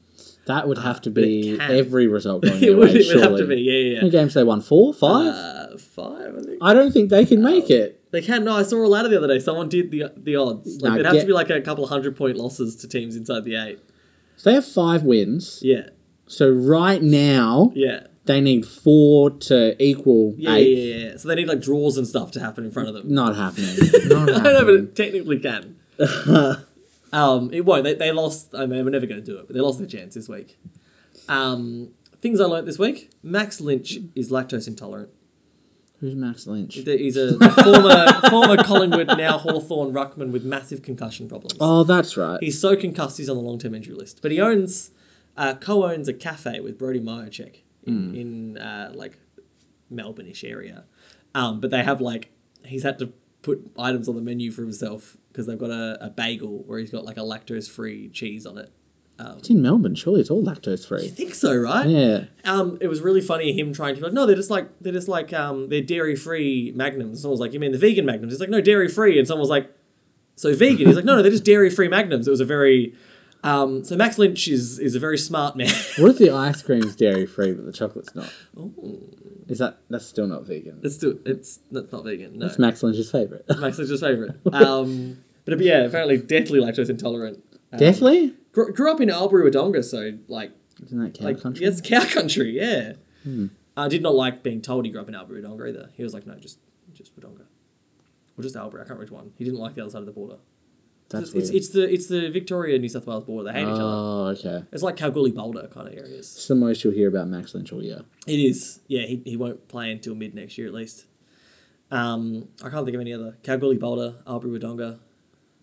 [0.49, 3.43] That would have to be every result going it would, way, it would have surely.
[3.43, 4.61] to be, yeah, How many yeah, games they won?
[4.61, 4.93] Four?
[4.93, 5.27] Five?
[5.35, 6.59] Uh, five, I think.
[6.61, 7.95] I don't think they can make it.
[8.11, 8.43] They can.
[8.45, 9.39] No, I saw a ladder the other day.
[9.39, 10.81] Someone did the the odds.
[10.83, 13.15] Like it'd have get- to be like a couple of hundred point losses to teams
[13.17, 13.79] inside the eight.
[14.37, 15.61] So they have five wins.
[15.63, 15.91] Yeah,
[16.27, 20.79] So right now, yeah, they need four to equal yeah, eight.
[20.79, 21.17] yeah, yeah, yeah.
[21.19, 23.13] So they need like draws and stuff to happen in front of them.
[23.13, 23.77] Not happening.
[24.07, 24.85] Not I know, but happening.
[24.85, 25.77] it technically can.
[27.13, 27.85] um, it won't.
[27.85, 28.55] They, they lost.
[28.55, 30.59] I mean, we're never going to do it, but they lost their chance this week.
[31.29, 31.91] Um,
[32.21, 35.11] things I learnt this week: Max Lynch is lactose intolerant.
[36.01, 36.75] Who's Max Lynch?
[36.75, 41.57] He's a former former Collingwood, now Hawthorn ruckman with massive concussion problems.
[41.61, 42.39] Oh, that's right.
[42.41, 44.23] He's so concussed he's on the long term injury list.
[44.23, 44.93] But he owns,
[45.37, 49.19] uh, co owns a cafe with Brody Mihocek in, in uh, like
[49.91, 50.85] Melbourne ish area.
[51.35, 52.31] Um, but they have like,
[52.65, 53.13] he's had to
[53.49, 56.91] put items on the menu for himself because they've got a, a bagel where he's
[56.91, 58.71] got like a lactose free cheese on it.
[59.39, 59.97] It's in Melbourne.
[59.97, 61.07] Surely it's all lactose free.
[61.07, 61.89] I think so, right?
[61.89, 62.25] Yeah.
[62.45, 64.93] Um, it was really funny him trying to be like, no, they're just like they're
[64.93, 67.23] just like um, they're dairy free magnums.
[67.23, 68.33] Someone was like, you mean the vegan magnums?
[68.33, 69.19] He's like, no, dairy free.
[69.19, 69.75] And someone was like,
[70.37, 70.87] so vegan?
[70.87, 72.29] He's like, no, no, they're just dairy free magnums.
[72.29, 72.95] It was a very
[73.43, 75.73] um, so Max Lynch is is a very smart man.
[75.99, 78.33] What if the ice cream's dairy free but the chocolate's not?
[79.49, 80.81] Is that that's still not vegan?
[80.83, 82.39] it's still it's that's not vegan.
[82.39, 83.45] No, That's Max Lynch's favorite.
[83.49, 84.37] Max Lynch's favorite.
[84.53, 87.43] Um, but yeah, apparently deathly lactose intolerant.
[87.73, 88.35] Um, Definitely.
[88.53, 90.53] Grew, grew up in Albury Wodonga, so like
[90.85, 91.65] Isn't that cow like country?
[91.65, 92.51] yes, cow country.
[92.61, 92.93] Yeah.
[93.77, 95.91] I did not like being told he grew up in Albury Wodonga either.
[95.95, 96.59] He was like, no, just
[96.93, 97.43] just Wodonga,
[98.37, 98.83] or just Albury.
[98.83, 99.33] I can't remember which one.
[99.39, 100.37] He didn't like the other side of the border.
[101.11, 103.51] That's it's, it's the it's the Victoria New South Wales border.
[103.51, 103.83] They hate each other.
[103.83, 104.65] oh, okay.
[104.73, 106.35] It's like Kalgoorlie Boulder kind of areas.
[106.37, 108.03] It's the most you'll hear about Max Lynch all year.
[108.27, 108.81] It is.
[108.89, 111.07] Yeah, he, he won't play until mid next year at least.
[111.91, 113.39] Um, I can't think of any other.
[113.43, 114.99] Kalgoorlie Boulder, Albury Wodonga.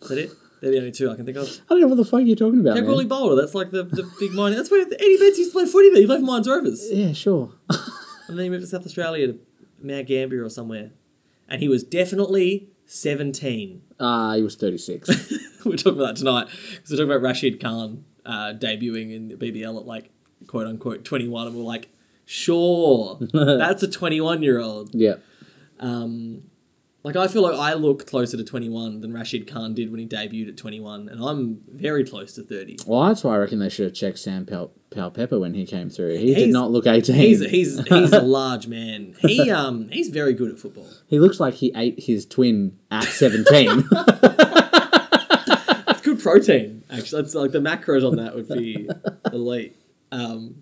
[0.02, 0.32] Is that it?
[0.62, 1.48] They're the only two I can think of.
[1.48, 2.76] I don't know what the fuck you're talking about.
[2.76, 3.10] Kalgoorlie Man.
[3.10, 4.56] Boulder, that's like the, the big mine.
[4.56, 6.02] That's where Eddie Betts used to play footy there.
[6.02, 6.92] He played for Mines Rovers.
[6.92, 7.52] Yeah, sure.
[8.28, 9.40] And then he moved to South Australia to
[9.80, 10.90] Mount Gambier or somewhere.
[11.48, 13.82] And he was definitely 17.
[14.00, 15.10] Ah, he was 36.
[15.66, 19.36] we're talking about that tonight because we're talking about Rashid Khan uh, debuting in the
[19.36, 20.12] BBL at like
[20.48, 21.48] quote unquote 21.
[21.48, 21.90] And we're like,
[22.26, 24.94] sure, that's a 21 year old.
[24.94, 25.16] yeah.
[25.80, 26.44] Um,
[27.06, 30.08] like I feel like I look closer to 21 than Rashid Khan did when he
[30.08, 32.80] debuted at 21, and I'm very close to 30.
[32.88, 35.90] Well, that's why I reckon they should have checked Sam Pal, Powell-Pepper when he came
[35.90, 36.18] through.
[36.18, 37.16] He He's- did not look 18.
[37.16, 39.16] He's he's he's a large man.
[39.20, 40.88] He um he's very good at football.
[41.08, 43.88] he looks like he ate his twin at 17.
[45.88, 47.22] It's good protein actually.
[47.22, 48.90] That's like the macros on that would be
[49.32, 49.76] elite.
[50.12, 50.56] Um,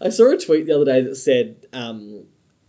[0.00, 2.24] I saw a tweet the other day that said um,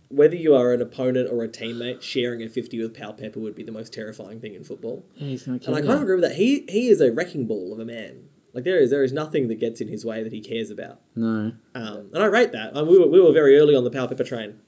[0.08, 3.62] whether you are an opponent or a teammate, sharing a 50 with Powell-Pepper would be
[3.62, 5.04] the most terrifying thing in football.
[5.16, 6.36] yeah, he's going to kill And I kind of agree with that.
[6.36, 8.28] He he is a wrecking ball of a man.
[8.54, 11.00] Like there is there is nothing that gets in his way that he cares about.
[11.14, 11.52] No.
[11.74, 12.76] Um, and I rate that.
[12.76, 14.58] Um, we, were, we were very early on the Powell-Pepper train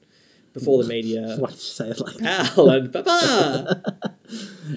[0.53, 1.35] before the media.
[1.39, 2.17] Why did you say it like?
[2.19, 3.83] Pal and Papa.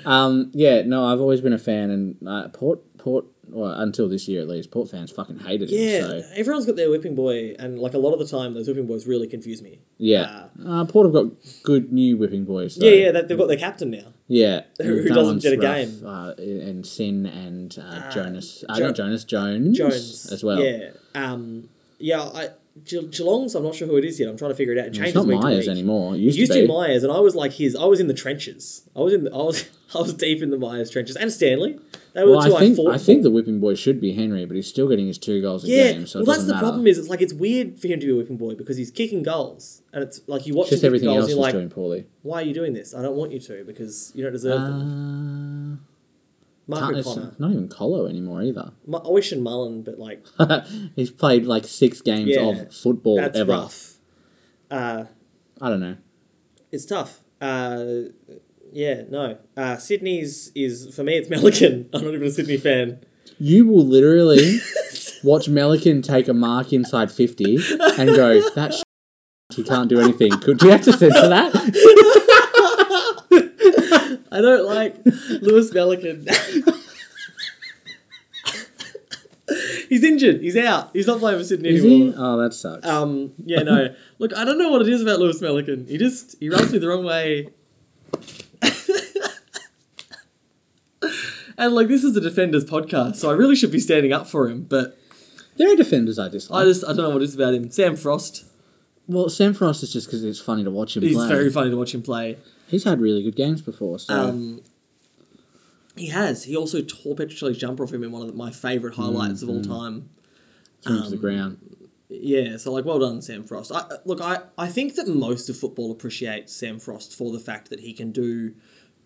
[0.04, 4.26] Um, yeah, no, I've always been a fan, and uh, Port, Port, well, until this
[4.28, 5.78] year at least, Port fans fucking hated him.
[5.78, 8.66] Yeah, So, everyone's got their whipping boy, and like a lot of the time, those
[8.68, 9.80] whipping boys really confuse me.
[9.98, 10.46] yeah.
[10.64, 11.26] Uh, Port have got
[11.62, 12.76] good new whipping boys.
[12.76, 12.86] Though.
[12.86, 14.12] Yeah, yeah, they- they've got their captain now.
[14.28, 14.62] Yeah.
[14.82, 16.02] Who- doesn't get a game.
[16.04, 18.64] Uh, and Sin and uh, Jonas.
[18.68, 19.76] Uh, Jo- not Jonas, Jones.
[19.78, 20.62] Jones As well.
[20.62, 22.22] Yeah, um, yeah.
[22.22, 22.48] I
[22.84, 23.54] Ge- Geelong's.
[23.54, 24.28] I'm not sure who it is yet.
[24.28, 24.86] I'm trying to figure it out.
[24.86, 26.14] It changes It's not week Myers anymore.
[26.14, 27.76] It It used, used to be Myers, and I was like his.
[27.76, 28.88] I was in the trenches.
[28.96, 29.24] I was in.
[29.24, 29.64] The, I was.
[29.94, 31.78] I was deep in the Myers trenches, and Stanley.
[32.14, 34.12] They were well, the two I think fought I think the whipping boy should be
[34.12, 36.06] Henry, but he's still getting his two goals a Yeah, game.
[36.06, 36.64] So well, that's the matter.
[36.64, 36.86] problem.
[36.86, 39.22] Is it's like it's weird for him to be a whipping boy because he's kicking
[39.24, 42.06] goals, and it's like you watch Just everything goals, else is like, doing poorly.
[42.22, 42.94] why are you doing this?
[42.94, 45.80] I don't want you to because you don't deserve them.
[45.82, 45.90] Uh,
[46.66, 48.72] Mark it's O'Connor, not even Colo anymore either.
[48.90, 50.24] I wish and Mullen, but like
[50.96, 53.50] he's played like six games Yeah, of football that's ever.
[53.52, 53.98] rough.
[54.70, 55.04] Uh,
[55.60, 55.96] I don't know.
[56.72, 57.20] it's tough.
[57.40, 57.84] Uh,
[58.74, 59.38] yeah, no.
[59.56, 61.14] Uh, Sydney's is for me.
[61.14, 61.88] It's Melican.
[61.94, 63.02] I'm not even a Sydney fan.
[63.38, 64.58] You will literally
[65.22, 67.56] watch Melican take a mark inside 50
[67.98, 68.82] and go, that sh-
[69.54, 70.30] he can't do anything.
[70.40, 71.52] Could you have to censor that?
[74.30, 74.96] I don't like
[75.42, 76.28] Lewis Melican.
[79.88, 80.40] He's injured.
[80.40, 80.90] He's out.
[80.92, 82.12] He's not playing for Sydney Is anymore.
[82.12, 82.14] he?
[82.18, 82.86] Oh, that sucks.
[82.86, 83.94] Um, yeah, no.
[84.18, 85.88] Look, I don't know what it is about Lewis Melican.
[85.88, 87.50] He just he rubs me the wrong way.
[91.56, 94.48] And like this is a defenders podcast, so I really should be standing up for
[94.48, 94.98] him, but
[95.56, 96.62] there are defenders I dislike.
[96.62, 97.70] I just I don't know what it is about him.
[97.70, 98.44] Sam Frost.
[99.06, 101.08] well, Sam Frost is just because it's funny to watch him play.
[101.08, 101.28] He's play.
[101.28, 102.38] very funny to watch him play.
[102.66, 103.98] He's had really good games before.
[103.98, 104.14] So.
[104.14, 104.62] Um,
[105.96, 106.44] he has.
[106.44, 109.62] He also tore Petruccelle's jumper off him in one of my favourite highlights of all
[109.62, 110.08] time.
[110.82, 111.76] threw him to um, the ground.
[112.08, 113.72] Yeah, so like, well done, Sam Frost.
[113.72, 117.70] I, look, I, I think that most of football appreciates Sam Frost for the fact
[117.70, 118.54] that he can do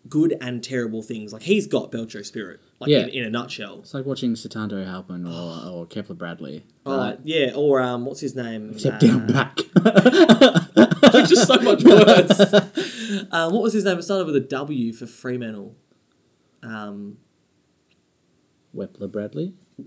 [0.08, 1.32] good and terrible things.
[1.32, 3.00] Like he's got Belcho spirit, like Yeah.
[3.00, 3.78] in, in a nutshell.
[3.80, 6.64] It's like watching Satando Halpin or, or Kepler Bradley.
[6.86, 7.18] Oh, Right?
[7.24, 8.70] yeah, or um, what's his name?
[8.72, 9.58] Except Uh, down back.
[11.14, 12.40] which is so much worse.
[13.32, 13.98] um, what was his name?
[13.98, 15.74] It started with a W for Fremantle.
[16.62, 17.18] Um,
[18.74, 19.54] Wepler Bradley?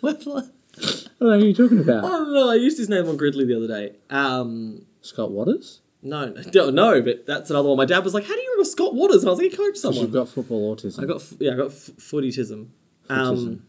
[0.00, 0.22] what?
[0.26, 0.40] I
[0.80, 2.04] I don't know who you're talking about.
[2.04, 2.50] I don't know.
[2.50, 3.96] I used his name on Gridley the other day.
[4.10, 5.80] Um, Scott Waters?
[6.02, 7.76] No, no, no, but that's another one.
[7.76, 9.56] My dad was like, "How do you remember Scott Waters?" And I was like, "He
[9.56, 11.02] coached someone." you've got football autism.
[11.02, 12.68] I got f- yeah, I got f- footytism.
[13.08, 13.46] Autism.
[13.46, 13.62] Um,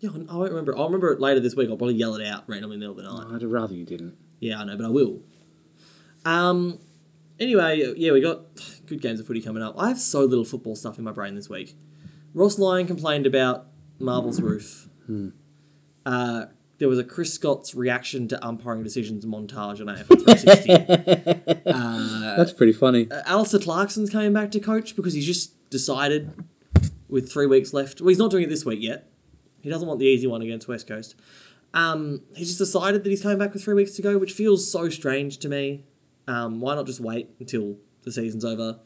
[0.00, 0.76] yeah, I won't remember.
[0.76, 1.68] I'll remember it later this week.
[1.68, 3.34] I'll probably yell it out randomly in the middle of the night.
[3.34, 4.16] I'd rather you didn't.
[4.40, 5.20] Yeah, I know, but I will.
[6.24, 6.78] Um.
[7.40, 8.40] Anyway, yeah, we got
[8.86, 9.74] good games of footy coming up.
[9.78, 11.76] I have so little football stuff in my brain this week.
[12.34, 13.66] Ross Lyon complained about
[14.00, 14.88] Marvel's roof.
[16.04, 16.46] Uh,
[16.78, 21.62] there was a Chris Scott's reaction to umpiring decisions montage on AFL 360.
[22.36, 23.10] That's pretty funny.
[23.10, 26.32] uh, Alastair Clarkson's coming back to coach because he's just decided
[27.08, 28.00] with three weeks left.
[28.00, 29.10] Well, he's not doing it this week yet.
[29.60, 31.16] He doesn't want the easy one against West Coast.
[31.74, 34.70] Um, he's just decided that he's coming back with three weeks to go, which feels
[34.70, 35.84] so strange to me.
[36.26, 38.78] Um, why not just wait until the season's over?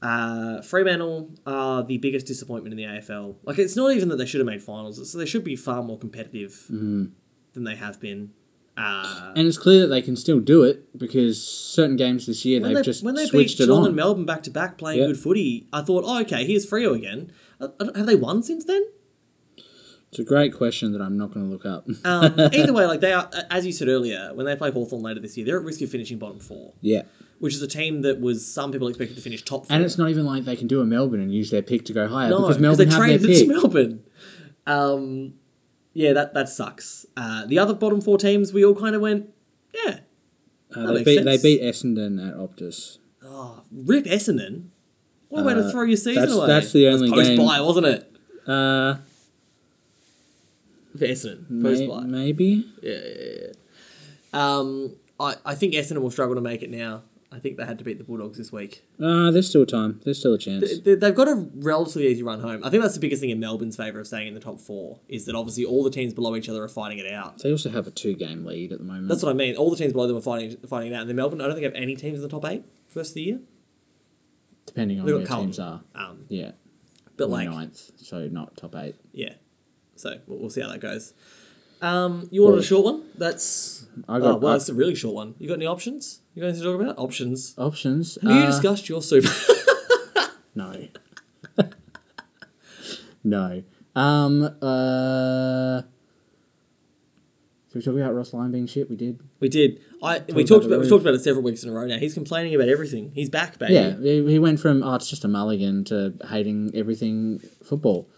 [0.00, 3.36] Uh, Fremantle are the biggest disappointment in the AFL.
[3.42, 5.82] Like, it's not even that they should have made finals, it's they should be far
[5.82, 7.14] more competitive than
[7.54, 8.30] they have been.
[8.76, 12.60] Uh, And it's clear that they can still do it because certain games this year
[12.60, 15.00] they've they, just when they beat switched it Geelong and Melbourne back to back playing
[15.00, 15.06] Yeah.
[15.08, 17.32] good footy, I thought, oh, okay, here's Freo again.
[17.60, 18.84] Uh, uh, have they won since then?
[20.10, 21.88] It's a great question that I'm not going to look up.
[22.04, 25.18] Um, either way, like they are, as you said earlier, when they play Hawthorn later
[25.18, 27.02] this year, they're at risk of finishing bottom four, yeah.
[27.40, 29.74] Which is a team that was some people expected to finish top four.
[29.76, 31.92] And it's not even like they can do a Melbourne and use their pick to
[31.92, 33.48] go higher no, because Melbourne they have their traded to pick.
[33.48, 34.02] Melbourne.
[34.66, 35.34] Um,
[35.94, 37.06] yeah, that that sucks.
[37.16, 39.30] Uh, the other bottom four teams, we all kind of went,
[39.72, 40.00] yeah,
[40.74, 42.98] Uh, they beat they beat Essendon at Optus.
[43.22, 44.64] oh, rip Essendon.
[45.28, 46.46] What a way to Uh, throw your season that's- away.
[46.48, 48.12] that's the only post game- bye, wasn't it?
[48.46, 48.96] Uh,
[50.96, 52.00] For Essendon, post bye.
[52.04, 52.64] maybe.
[52.82, 53.52] Yeah.
[54.32, 57.02] Um, I, I think Essendon will struggle to make it now.
[57.30, 58.84] I think they had to beat the Bulldogs this week.
[58.98, 60.00] Uh, there's still time.
[60.02, 60.78] There's still a chance.
[60.78, 62.64] They- They've got a relatively easy run home.
[62.64, 65.00] I think that's the biggest thing in Melbourne's favour of staying in the top four
[65.08, 67.42] is that obviously all the teams below each other are fighting it out.
[67.42, 69.08] They also have a two game lead at the moment.
[69.08, 69.56] That's what I mean.
[69.56, 71.02] All the teams below them are fighting fighting it out.
[71.02, 72.64] And then Melbourne, I don't think have any teams in the top eight
[72.94, 73.40] rest of the year.
[74.64, 75.82] depending on where got teams are.
[75.94, 76.52] Um, Yeah,
[77.18, 78.96] but like, ninth, so not top eight.
[79.12, 79.34] yeah.
[79.96, 81.12] So we'll, we'll see how that goes.
[81.80, 83.02] Um, you wanted a short one?
[83.16, 85.34] That's I got oh, well, I- it's a really short one.
[85.38, 86.20] You got any options?
[86.34, 86.98] You got anything to talk about?
[86.98, 87.54] Options.
[87.58, 88.18] options.
[88.22, 89.28] Have you Uh, discussed your super?
[90.54, 90.88] No.
[93.24, 93.62] no.
[93.94, 94.42] Um.
[94.60, 95.82] Uh.
[97.70, 98.88] So we talk about Ross Lyon being shit.
[98.90, 99.20] We did.
[99.40, 99.80] we did.
[100.02, 101.98] I we talked about we talked about it several weeks in a row now.
[101.98, 103.12] He's complaining about everything.
[103.14, 103.74] He's back, baby.
[103.74, 108.08] Yeah, he he went from oh it's just a mulligan to hating everything football.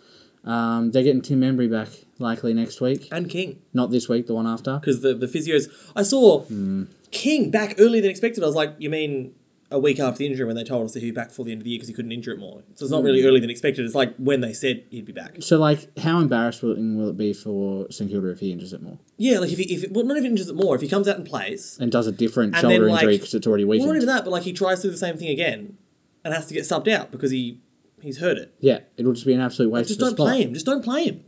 [0.45, 3.09] Um, they're getting Tim Membrey back likely next week.
[3.13, 3.61] And King.
[3.75, 4.79] Not this week, the one after.
[4.79, 5.69] because the the physios.
[5.95, 6.85] I saw Hmm.
[7.11, 8.43] King back earlier than expected.
[8.43, 9.35] I was like, you mean
[9.73, 11.53] a week after the injury when they told us that he'd be back for the
[11.53, 12.63] end of the year because he couldn't injure it more.
[12.75, 13.07] So it's not Hmm.
[13.07, 13.85] really earlier than expected.
[13.85, 15.37] It's like when they said he'd be back.
[15.41, 18.99] So like, how embarrassing will it be for St Kilda if he injures it more
[19.19, 21.17] Yeah, like if he if well not even injures it more if he comes out
[21.19, 21.77] and plays.
[21.81, 23.87] and does a different shoulder then, like- injury because it's already weakened.
[23.87, 25.77] Well, not even that, but like he tries to do the same thing again
[26.25, 27.61] and has to get subbed out because he
[28.03, 28.55] he's hurt it.
[28.61, 29.89] yeah, it'll just be an absolute waste.
[29.89, 30.27] Just of don't spot.
[30.27, 30.55] play him.
[30.55, 31.25] Just don't play him.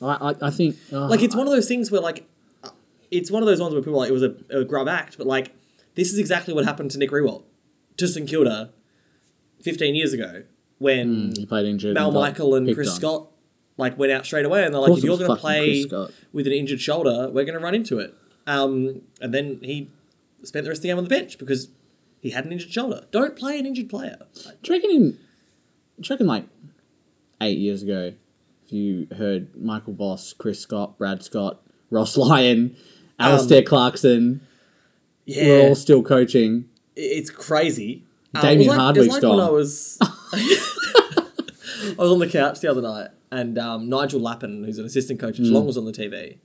[0.00, 2.28] I, I, I think uh, Like it's one of those things where like
[2.62, 2.70] uh,
[3.10, 5.18] it's one of those ones where people are like it was a, a grub act,
[5.18, 5.52] but like
[5.94, 7.42] this is exactly what happened to Nick Riewoldt
[7.96, 8.70] to St Kilda
[9.62, 10.44] fifteen years ago
[10.78, 11.94] when he played injured.
[11.94, 12.96] Mal and Michael and Chris on.
[12.96, 13.26] Scott
[13.76, 15.84] like went out straight away and they're like, if you're going to play
[16.32, 18.14] with an injured shoulder, we're going to run into it.
[18.46, 19.90] Um, and then he
[20.42, 21.68] spent the rest of the game on the bench because
[22.20, 23.04] he had an injured shoulder.
[23.12, 24.18] Don't play an injured player.
[24.34, 25.18] Do you reckon in,
[26.10, 26.46] reckon like
[27.40, 28.12] eight years ago,
[28.64, 32.76] if you heard Michael Voss, Chris Scott, Brad Scott, Ross Lyon,
[33.18, 34.40] Alastair Clarkson,
[35.24, 36.66] Yeah, we're all still coaching.
[36.96, 38.04] it's crazy.
[38.34, 39.36] Um, Damien it was like, it was Hardwick's like gone.
[39.38, 39.98] when I was
[41.98, 45.18] I was on the couch the other night, and um, Nigel Lappin, who's an assistant
[45.20, 45.64] coach at Mm.
[45.64, 46.38] Was on the TV,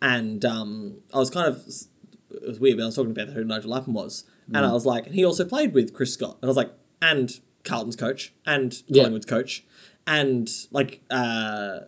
[0.00, 1.66] and um, I was kind of
[2.30, 4.68] it was weird, but I was talking about who Nigel Lappin was, and Mm.
[4.68, 7.38] I was like, and he also played with Chris Scott, and I was like, and
[7.66, 9.02] Carlton's coach, and Yeah.
[9.02, 9.64] Collingwood's coach,
[10.06, 11.80] and like uh,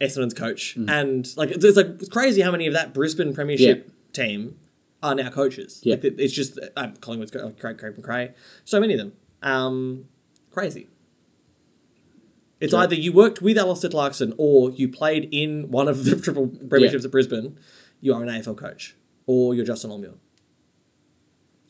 [0.00, 0.90] Essendon's coach, Mm.
[0.90, 4.58] and like it's, it's like it's crazy how many of that Brisbane Premiership team
[5.02, 5.80] are now coaches.
[5.84, 5.94] Yeah.
[5.94, 8.34] Like, it's just um, Collingwood's co- Craig Craig McRae,
[8.64, 9.12] so many of them.
[9.42, 10.04] Um,
[10.50, 10.88] crazy.
[12.60, 12.80] It's Sure.
[12.80, 16.92] either you worked with Alastair Clarkson or you played in one of the triple premierships
[17.00, 17.04] Yeah.
[17.04, 17.56] at Brisbane.
[18.00, 20.14] You are an AFL coach, or you're Justin Longmuir,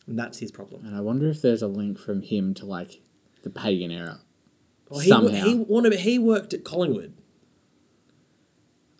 [0.07, 0.85] and that's his problem.
[0.87, 3.01] And I wonder if there's a link from him to like
[3.43, 4.21] the pagan era.
[4.89, 5.45] Well, he, Somehow.
[5.45, 7.15] he wanted, he worked at Collingwood.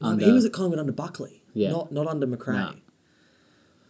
[0.01, 1.71] Um, he was at Collingwood under Buckley, Yeah.
[1.71, 2.53] not not under McRae.
[2.55, 2.75] Nah.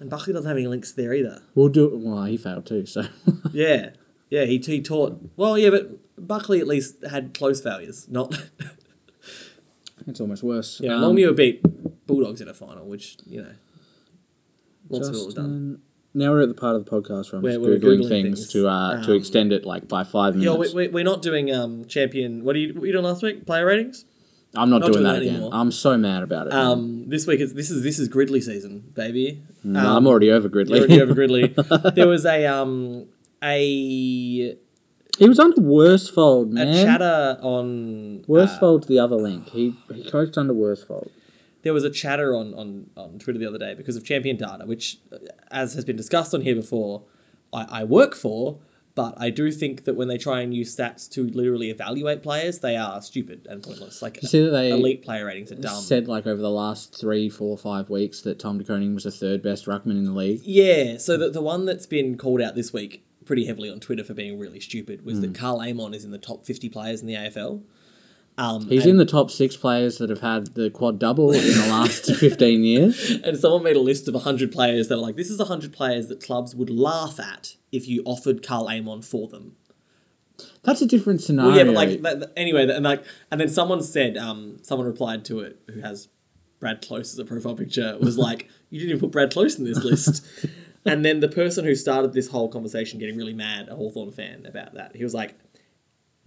[0.01, 1.43] And Buckley doesn't have any links there either.
[1.55, 1.99] We'll do it.
[1.99, 3.05] Well, he failed too, so.
[3.53, 3.91] Yeah,
[4.31, 5.21] yeah, he, he taught.
[5.37, 8.07] Well, yeah, but Buckley at least had close failures.
[8.09, 8.41] Not
[10.07, 10.81] it's almost worse.
[10.83, 10.95] yeah.
[10.95, 11.63] Um, Longmuir beat
[12.07, 13.53] Bulldogs in a final, which you know,
[14.89, 15.83] lots of it was done.
[16.15, 18.39] Now we're at the part of the podcast where I'm just we're googling, Googling things,
[18.41, 18.53] things.
[18.53, 20.75] to uh, to Um, extend it like by five minutes.
[20.75, 22.45] we, we, we're not doing um champion.
[22.45, 23.47] What are you what are you doing last week?
[23.47, 24.05] Player ratings.
[24.57, 25.35] I'm not, not doing doing that, again.
[25.35, 25.51] anymore.
[25.53, 26.55] I'm so mad about it.
[26.55, 29.43] Um, this week is this is this is Gridley season, baby.
[29.63, 30.79] No, Um, I'm already over Gridley.
[30.81, 31.55] Already over Gridley.
[31.95, 33.07] there was a um
[33.43, 34.57] a
[35.19, 36.69] He was under Worsfold, a man.
[36.69, 38.21] A chatter on.
[38.21, 39.51] uh, Worsfold's the other link.
[39.51, 41.11] He he coached under Worsfold.
[41.63, 44.65] There was a chatter on, on, on Twitter the other day because of champion data,
[44.65, 45.17] which, uh,
[45.51, 47.03] as has been discussed on here before,
[47.53, 48.59] I, I work for,
[48.95, 52.61] but I do think that when they try and use stats to literally evaluate players,
[52.61, 54.03] they are stupid and pointless.
[54.03, 55.81] Like, You see that they elite player ratings are dumb.
[55.81, 59.11] said like over the last three, four, five weeks that Tom De Koning was the
[59.11, 60.41] third best ruckman in the league.
[60.45, 64.03] Yeah, so the, the one that's been called out this week pretty heavily on Twitter
[64.05, 65.23] for being really stupid was Hmm.
[65.23, 67.63] that Karl Amon is in the top 50 players in the AFL.
[68.39, 71.67] Um, He's in the top six players that have had the quad double in the
[71.69, 73.11] last fifteen years.
[73.25, 76.07] and someone made a list of 100 players that were like, this is 100 players
[76.07, 79.57] that clubs would laugh at if you offered Karl Amon for them.
[80.63, 81.51] That's a different scenario.
[81.51, 84.87] Well, yeah, but like that, that- anyway, and like, and then someone said, um, someone
[84.87, 86.09] replied to it who has
[86.61, 89.65] Brad Close as a profile picture was like, you didn't even put Brad Close in
[89.65, 90.25] this list.
[90.85, 94.47] and then the person who started this whole conversation getting really mad, a Hawthorn fan,
[94.47, 95.35] about that, he was like,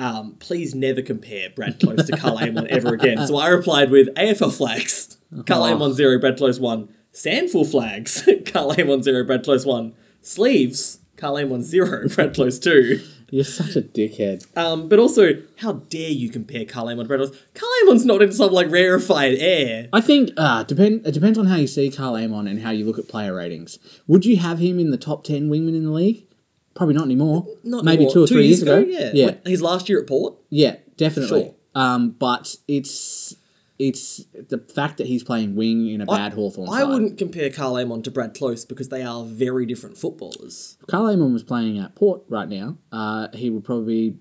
[0.02, 3.26] um, please never compare Brad Close to Karl Amon ever again.
[3.28, 5.18] So I replied with AFL flags.
[5.46, 5.74] Karl Oh.
[5.74, 6.90] Amon zero, Brad Close one.
[7.12, 8.28] Sandful flags.
[8.46, 9.94] Karl Amon zero, Brad Close one.
[10.22, 11.00] Sleeves.
[11.18, 13.02] Karl Amon zero, Brad Close two.
[13.30, 14.46] You're such a dickhead.
[14.58, 17.38] Um, but also, how dare you compare Karl Amon to Brad Close?
[17.54, 19.88] Karl Amon's not in some like rarefied air.
[19.94, 22.86] I think uh, depend it depends on how you see Karl Amon and how you
[22.86, 23.80] look at player ratings.
[24.08, 26.26] Would you have him in the top ten wingmen in the league?
[26.74, 27.46] Probably not anymore.
[27.64, 28.14] Not maybe anymore.
[28.14, 28.80] two or three years, ago.
[28.80, 30.36] Yeah, yeah, Like, his last year at Port.
[30.50, 31.42] yeah, definitely.
[31.44, 31.56] Sure.
[31.76, 33.36] Um, but it's
[33.80, 36.90] it's the fact that he's playing wing in a bad Hawthorn I side.
[36.90, 40.78] wouldn't compare Karl Amon to Brad Close because they are very different footballers.
[40.88, 42.78] Karl Amon was playing at Port right now.
[42.92, 44.12] Uh, he would probably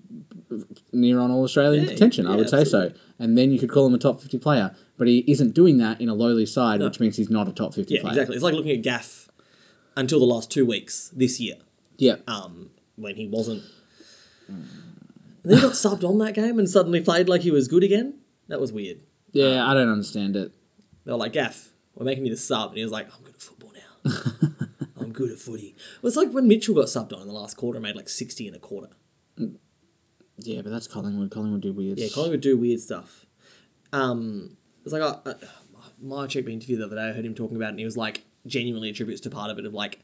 [0.49, 2.25] be near on all Australian Yeah, contention.
[2.25, 2.91] I would say so.
[3.19, 6.01] And then you could call him a top fifty player, but he isn't doing that
[6.01, 8.13] in a lowly side, which means he's not a top fifty Yeah, player.
[8.13, 8.35] exactly.
[8.37, 9.29] It's like looking at Gaff
[9.95, 11.57] until the last two weeks this year,
[12.01, 12.15] Yeah.
[12.27, 13.61] um, when he wasn't.
[14.47, 14.67] And
[15.43, 18.15] then he got subbed on that game and suddenly played like he was good again.
[18.47, 19.01] That was weird.
[19.31, 20.51] Yeah, I don't understand it.
[21.05, 22.69] They were like, Gaff, we're making you the sub.
[22.69, 24.11] And he was like, I'm good at football now.
[24.99, 25.75] I'm good at footy.
[25.77, 28.09] It was like when Mitchell got subbed on in the last quarter and made like
[28.09, 28.89] 60 in a quarter.
[30.37, 31.29] Yeah, but that's Collingwood.
[31.29, 31.99] Collingwood do weird.
[31.99, 33.25] Yeah, Collingwood do weird stuff.
[33.93, 35.33] Um, it's like, uh,
[36.03, 37.95] Mihocek being interviewed the other day, I heard him talking about it and he was
[37.97, 39.99] like, genuinely attributes to part of it of like,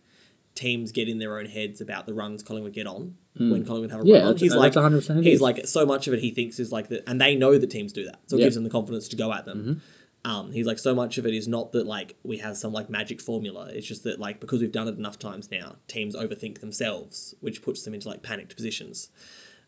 [0.58, 4.02] teams get in their own heads about the runs Collingwood get on when Collingwood have
[4.02, 4.06] a.
[4.06, 5.42] Yeah, run that's- He's that's like, 100% he's is.
[5.42, 7.94] like, so much of it he thinks is like that, and they know that teams
[7.94, 8.42] do that, so it Yeah.
[8.42, 8.46] Mm-hmm.
[8.48, 9.82] gives them the confidence to go at them.
[10.26, 12.90] Um, he's like, so much of it is not that like we have some like
[12.90, 13.70] magic formula.
[13.72, 17.62] It's just that like because we've done it enough times now, teams overthink themselves, which
[17.62, 19.10] puts them into like panicked positions.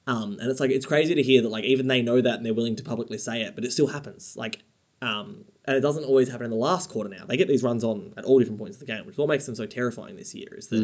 [0.08, 2.46] Um, and it's like it's crazy to hear that like even they know that and
[2.46, 4.36] they're willing to publicly say it, but it still happens.
[4.36, 4.64] Like,
[5.02, 7.10] um, and it doesn't always happen in the last quarter.
[7.10, 9.18] Now they get these runs on at all different points of the game, which is
[9.18, 10.54] what makes them so terrifying this year.
[10.58, 10.78] Is that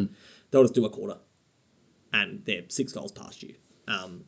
[0.50, 1.18] they'll just do a quarter,
[2.12, 3.56] and they're six goals past you.
[3.88, 4.24] Um,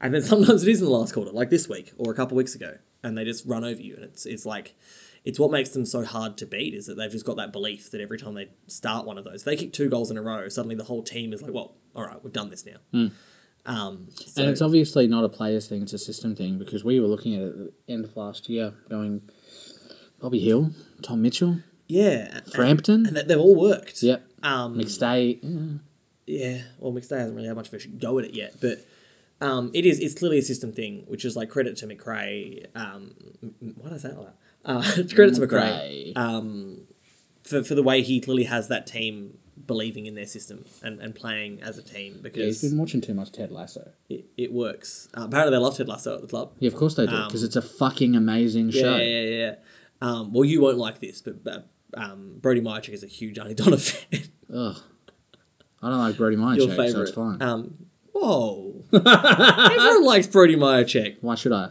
[0.00, 2.36] and then sometimes it is in the last quarter, like this week or a couple
[2.36, 3.94] weeks ago, and they just run over you.
[3.94, 4.74] And it's it's like
[5.24, 7.90] it's what makes them so hard to beat is that they've just got that belief
[7.92, 10.48] that every time they start one of those, they kick two goals in a row.
[10.48, 13.08] Suddenly the whole team is like, well, all right, we've done this now.
[13.64, 16.58] Um, so, And it's obviously not a players thing; it's a system thing.
[16.58, 19.22] Because we were looking at it at the end of last year, going
[20.20, 20.70] Bobby Hill,
[21.02, 23.06] Tom Mitchell, yeah, Frampton.
[23.06, 24.02] and that they've all worked.
[24.02, 24.24] Yep.
[24.42, 25.80] Um, McStay.
[26.26, 26.54] yeah.
[26.54, 28.78] yeah, well, McStay hasn't really had much of a go at it yet, but
[29.40, 30.00] um, it is.
[30.00, 32.66] It's clearly a system thing, which is like credit to McRae.
[32.74, 33.14] Um,
[33.76, 34.34] what is that like?
[34.64, 34.82] Uh,
[35.14, 36.16] credit to McRae.
[36.16, 36.82] um,
[37.42, 41.14] for for the way he clearly has that team believing in their system and, and
[41.14, 43.90] playing as a team Yeah, because he's been watching too much Ted Lasso.
[44.08, 45.08] it, it works.
[45.16, 46.52] Uh, apparently, they love Ted Lasso at the club.
[46.58, 48.96] Yeah, of course they do, Um, because it's a fucking amazing Yeah, show.
[48.96, 49.36] yeah, yeah.
[49.38, 49.54] yeah.
[50.00, 51.44] Um, well, you won't like this, but.
[51.44, 54.22] but um, Brody Mihocek is a huge Arnie Donna fan.
[54.54, 54.76] Ugh.
[55.82, 56.90] I don't like Brody Your Mihocek, favorite.
[56.92, 57.42] so it's fine.
[57.42, 58.84] Um, whoa.
[58.94, 61.16] Everyone likes Brody Mihocek.
[61.20, 61.70] Why should I?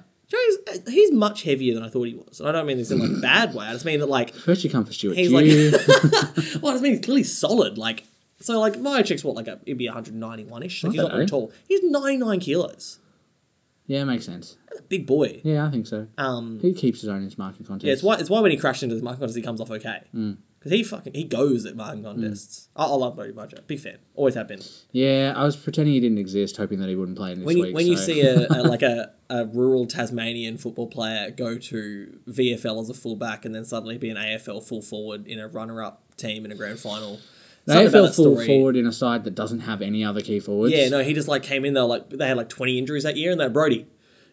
[0.87, 2.39] He's much heavier than I thought he was.
[2.39, 3.65] And I don't mean this in like a bad way.
[3.65, 5.17] I just mean that like, First you come for Stuart.
[5.17, 5.45] He's like-
[6.61, 7.77] well, I just mean he's clearly solid.
[7.77, 8.05] Like,
[8.39, 10.83] so like Mihocek's what like a he'd be 191 ish.
[10.83, 11.51] Like he's not very tall.
[11.67, 12.99] He's 99 kilos.
[13.87, 14.57] yeah, makes sense.
[14.89, 15.41] Big boy.
[15.43, 16.07] Yeah, I think so.
[16.17, 17.85] Um, He keeps his own in his marking contest.
[17.85, 19.69] yeah, it's why it's why when he crashes into the marking contest he comes off
[19.71, 20.01] okay.
[20.15, 20.37] Mm.
[20.61, 22.69] Because he fucking he goes at marking contests.
[22.75, 23.65] I, I love Brody Mihocek.
[23.65, 23.97] Big fan.
[24.13, 24.61] Always have been.
[24.91, 27.57] Yeah, I was pretending he didn't exist, hoping that he wouldn't play in this when
[27.57, 27.75] you, week.
[27.75, 32.79] when you see a, a like a, a rural Tasmanian football player go to VFL
[32.79, 36.45] as a fullback and then suddenly be an AFL full forward in a runner-up team
[36.45, 37.19] in a grand final.
[37.65, 40.75] the something AFL full forward in a side that doesn't have any other key forwards.
[40.75, 41.73] Yeah, no, he just like came in.
[41.73, 43.87] They were like they had like twenty injuries that year, and they're Brody,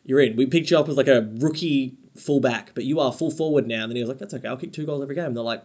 [0.04, 0.36] you're in.
[0.36, 3.84] We picked you up as like a rookie fullback, but you are full forward now.
[3.84, 4.46] And then he was like, "That's okay.
[4.46, 5.64] I'll kick two goals every game." And they're like,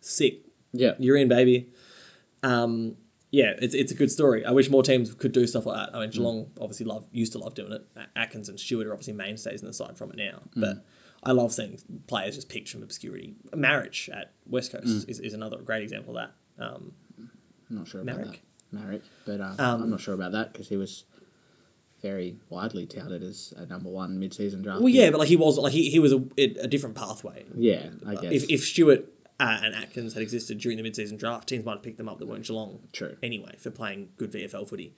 [0.00, 0.40] "Sick,
[0.72, 0.92] yeah.
[0.98, 1.68] you're in, baby."
[2.42, 2.96] Um,
[3.30, 4.44] yeah, it's, it's a good story.
[4.44, 5.96] I wish more teams could do stuff like that.
[5.96, 7.86] I mean, Geelong obviously love used to love doing it.
[8.16, 10.42] Atkins and Stewart are obviously mainstays in the side from it now.
[10.56, 10.84] But
[11.22, 11.78] I love seeing
[12.08, 13.34] players just picked from obscurity.
[13.54, 16.26] Marriage at West Coast is, is another great example of
[16.58, 16.64] that.
[16.64, 16.92] Um,
[17.70, 18.38] I'm not sure about that.
[18.72, 21.04] Merrick, but uh, Um, I'm not sure about that because he was
[22.02, 24.80] very widely touted as a number one mid-season draft.
[24.80, 24.96] well, pick.
[24.96, 27.44] yeah, but like he was like he, he was a, a different pathway.
[27.54, 28.32] yeah, I guess.
[28.32, 29.06] If, if Stewart
[29.40, 32.18] uh, and Atkins had existed during the mid-season draft, teams might have picked them up
[32.18, 32.80] that weren't Geelong.
[32.92, 33.16] True.
[33.22, 34.94] Anyway, for playing good VFL footy.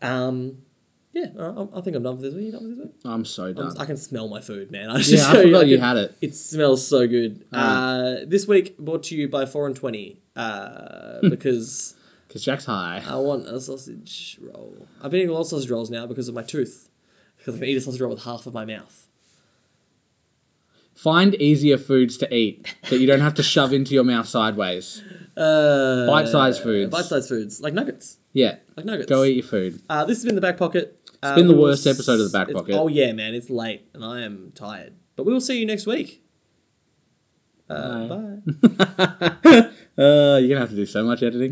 [0.00, 0.62] Um,
[1.12, 2.46] yeah, I I think I'm done for this week.
[2.46, 2.94] You done for this week?
[3.04, 3.76] I'm so I'm- done.
[3.78, 4.90] I can smell my food, man.
[4.94, 6.16] I just yeah, I forgot you had it.
[6.22, 7.44] It smells so good.
[7.52, 7.92] Ah.
[7.92, 11.94] Uh, this week brought to you by Four and Twenty uh, because
[12.26, 13.02] Because Jack's high.
[13.06, 14.88] I want a sausage roll.
[15.02, 16.88] I've been eating a lot of sausage rolls now because of my tooth.
[17.36, 19.06] Because I can eat a sausage roll with half of my mouth.
[20.94, 25.02] Find easier foods to eat that you don't have to shove into your mouth sideways.
[25.36, 26.90] Uh, Bite-sized foods.
[26.90, 28.18] Bite-sized foods like nuggets.
[28.32, 29.08] Yeah, Like nuggets.
[29.08, 29.82] go eat your food.
[29.88, 30.98] Uh, this has been the back pocket.
[31.22, 32.74] It's been the worst episode of The Back Pocket.
[32.74, 34.94] Oh yeah, man, it's late and I am tired.
[35.14, 36.22] But we will see you next week.
[37.70, 38.36] Uh, Bye.
[38.68, 39.68] bye.
[39.98, 41.50] Uh, you're gonna have to do so much editing.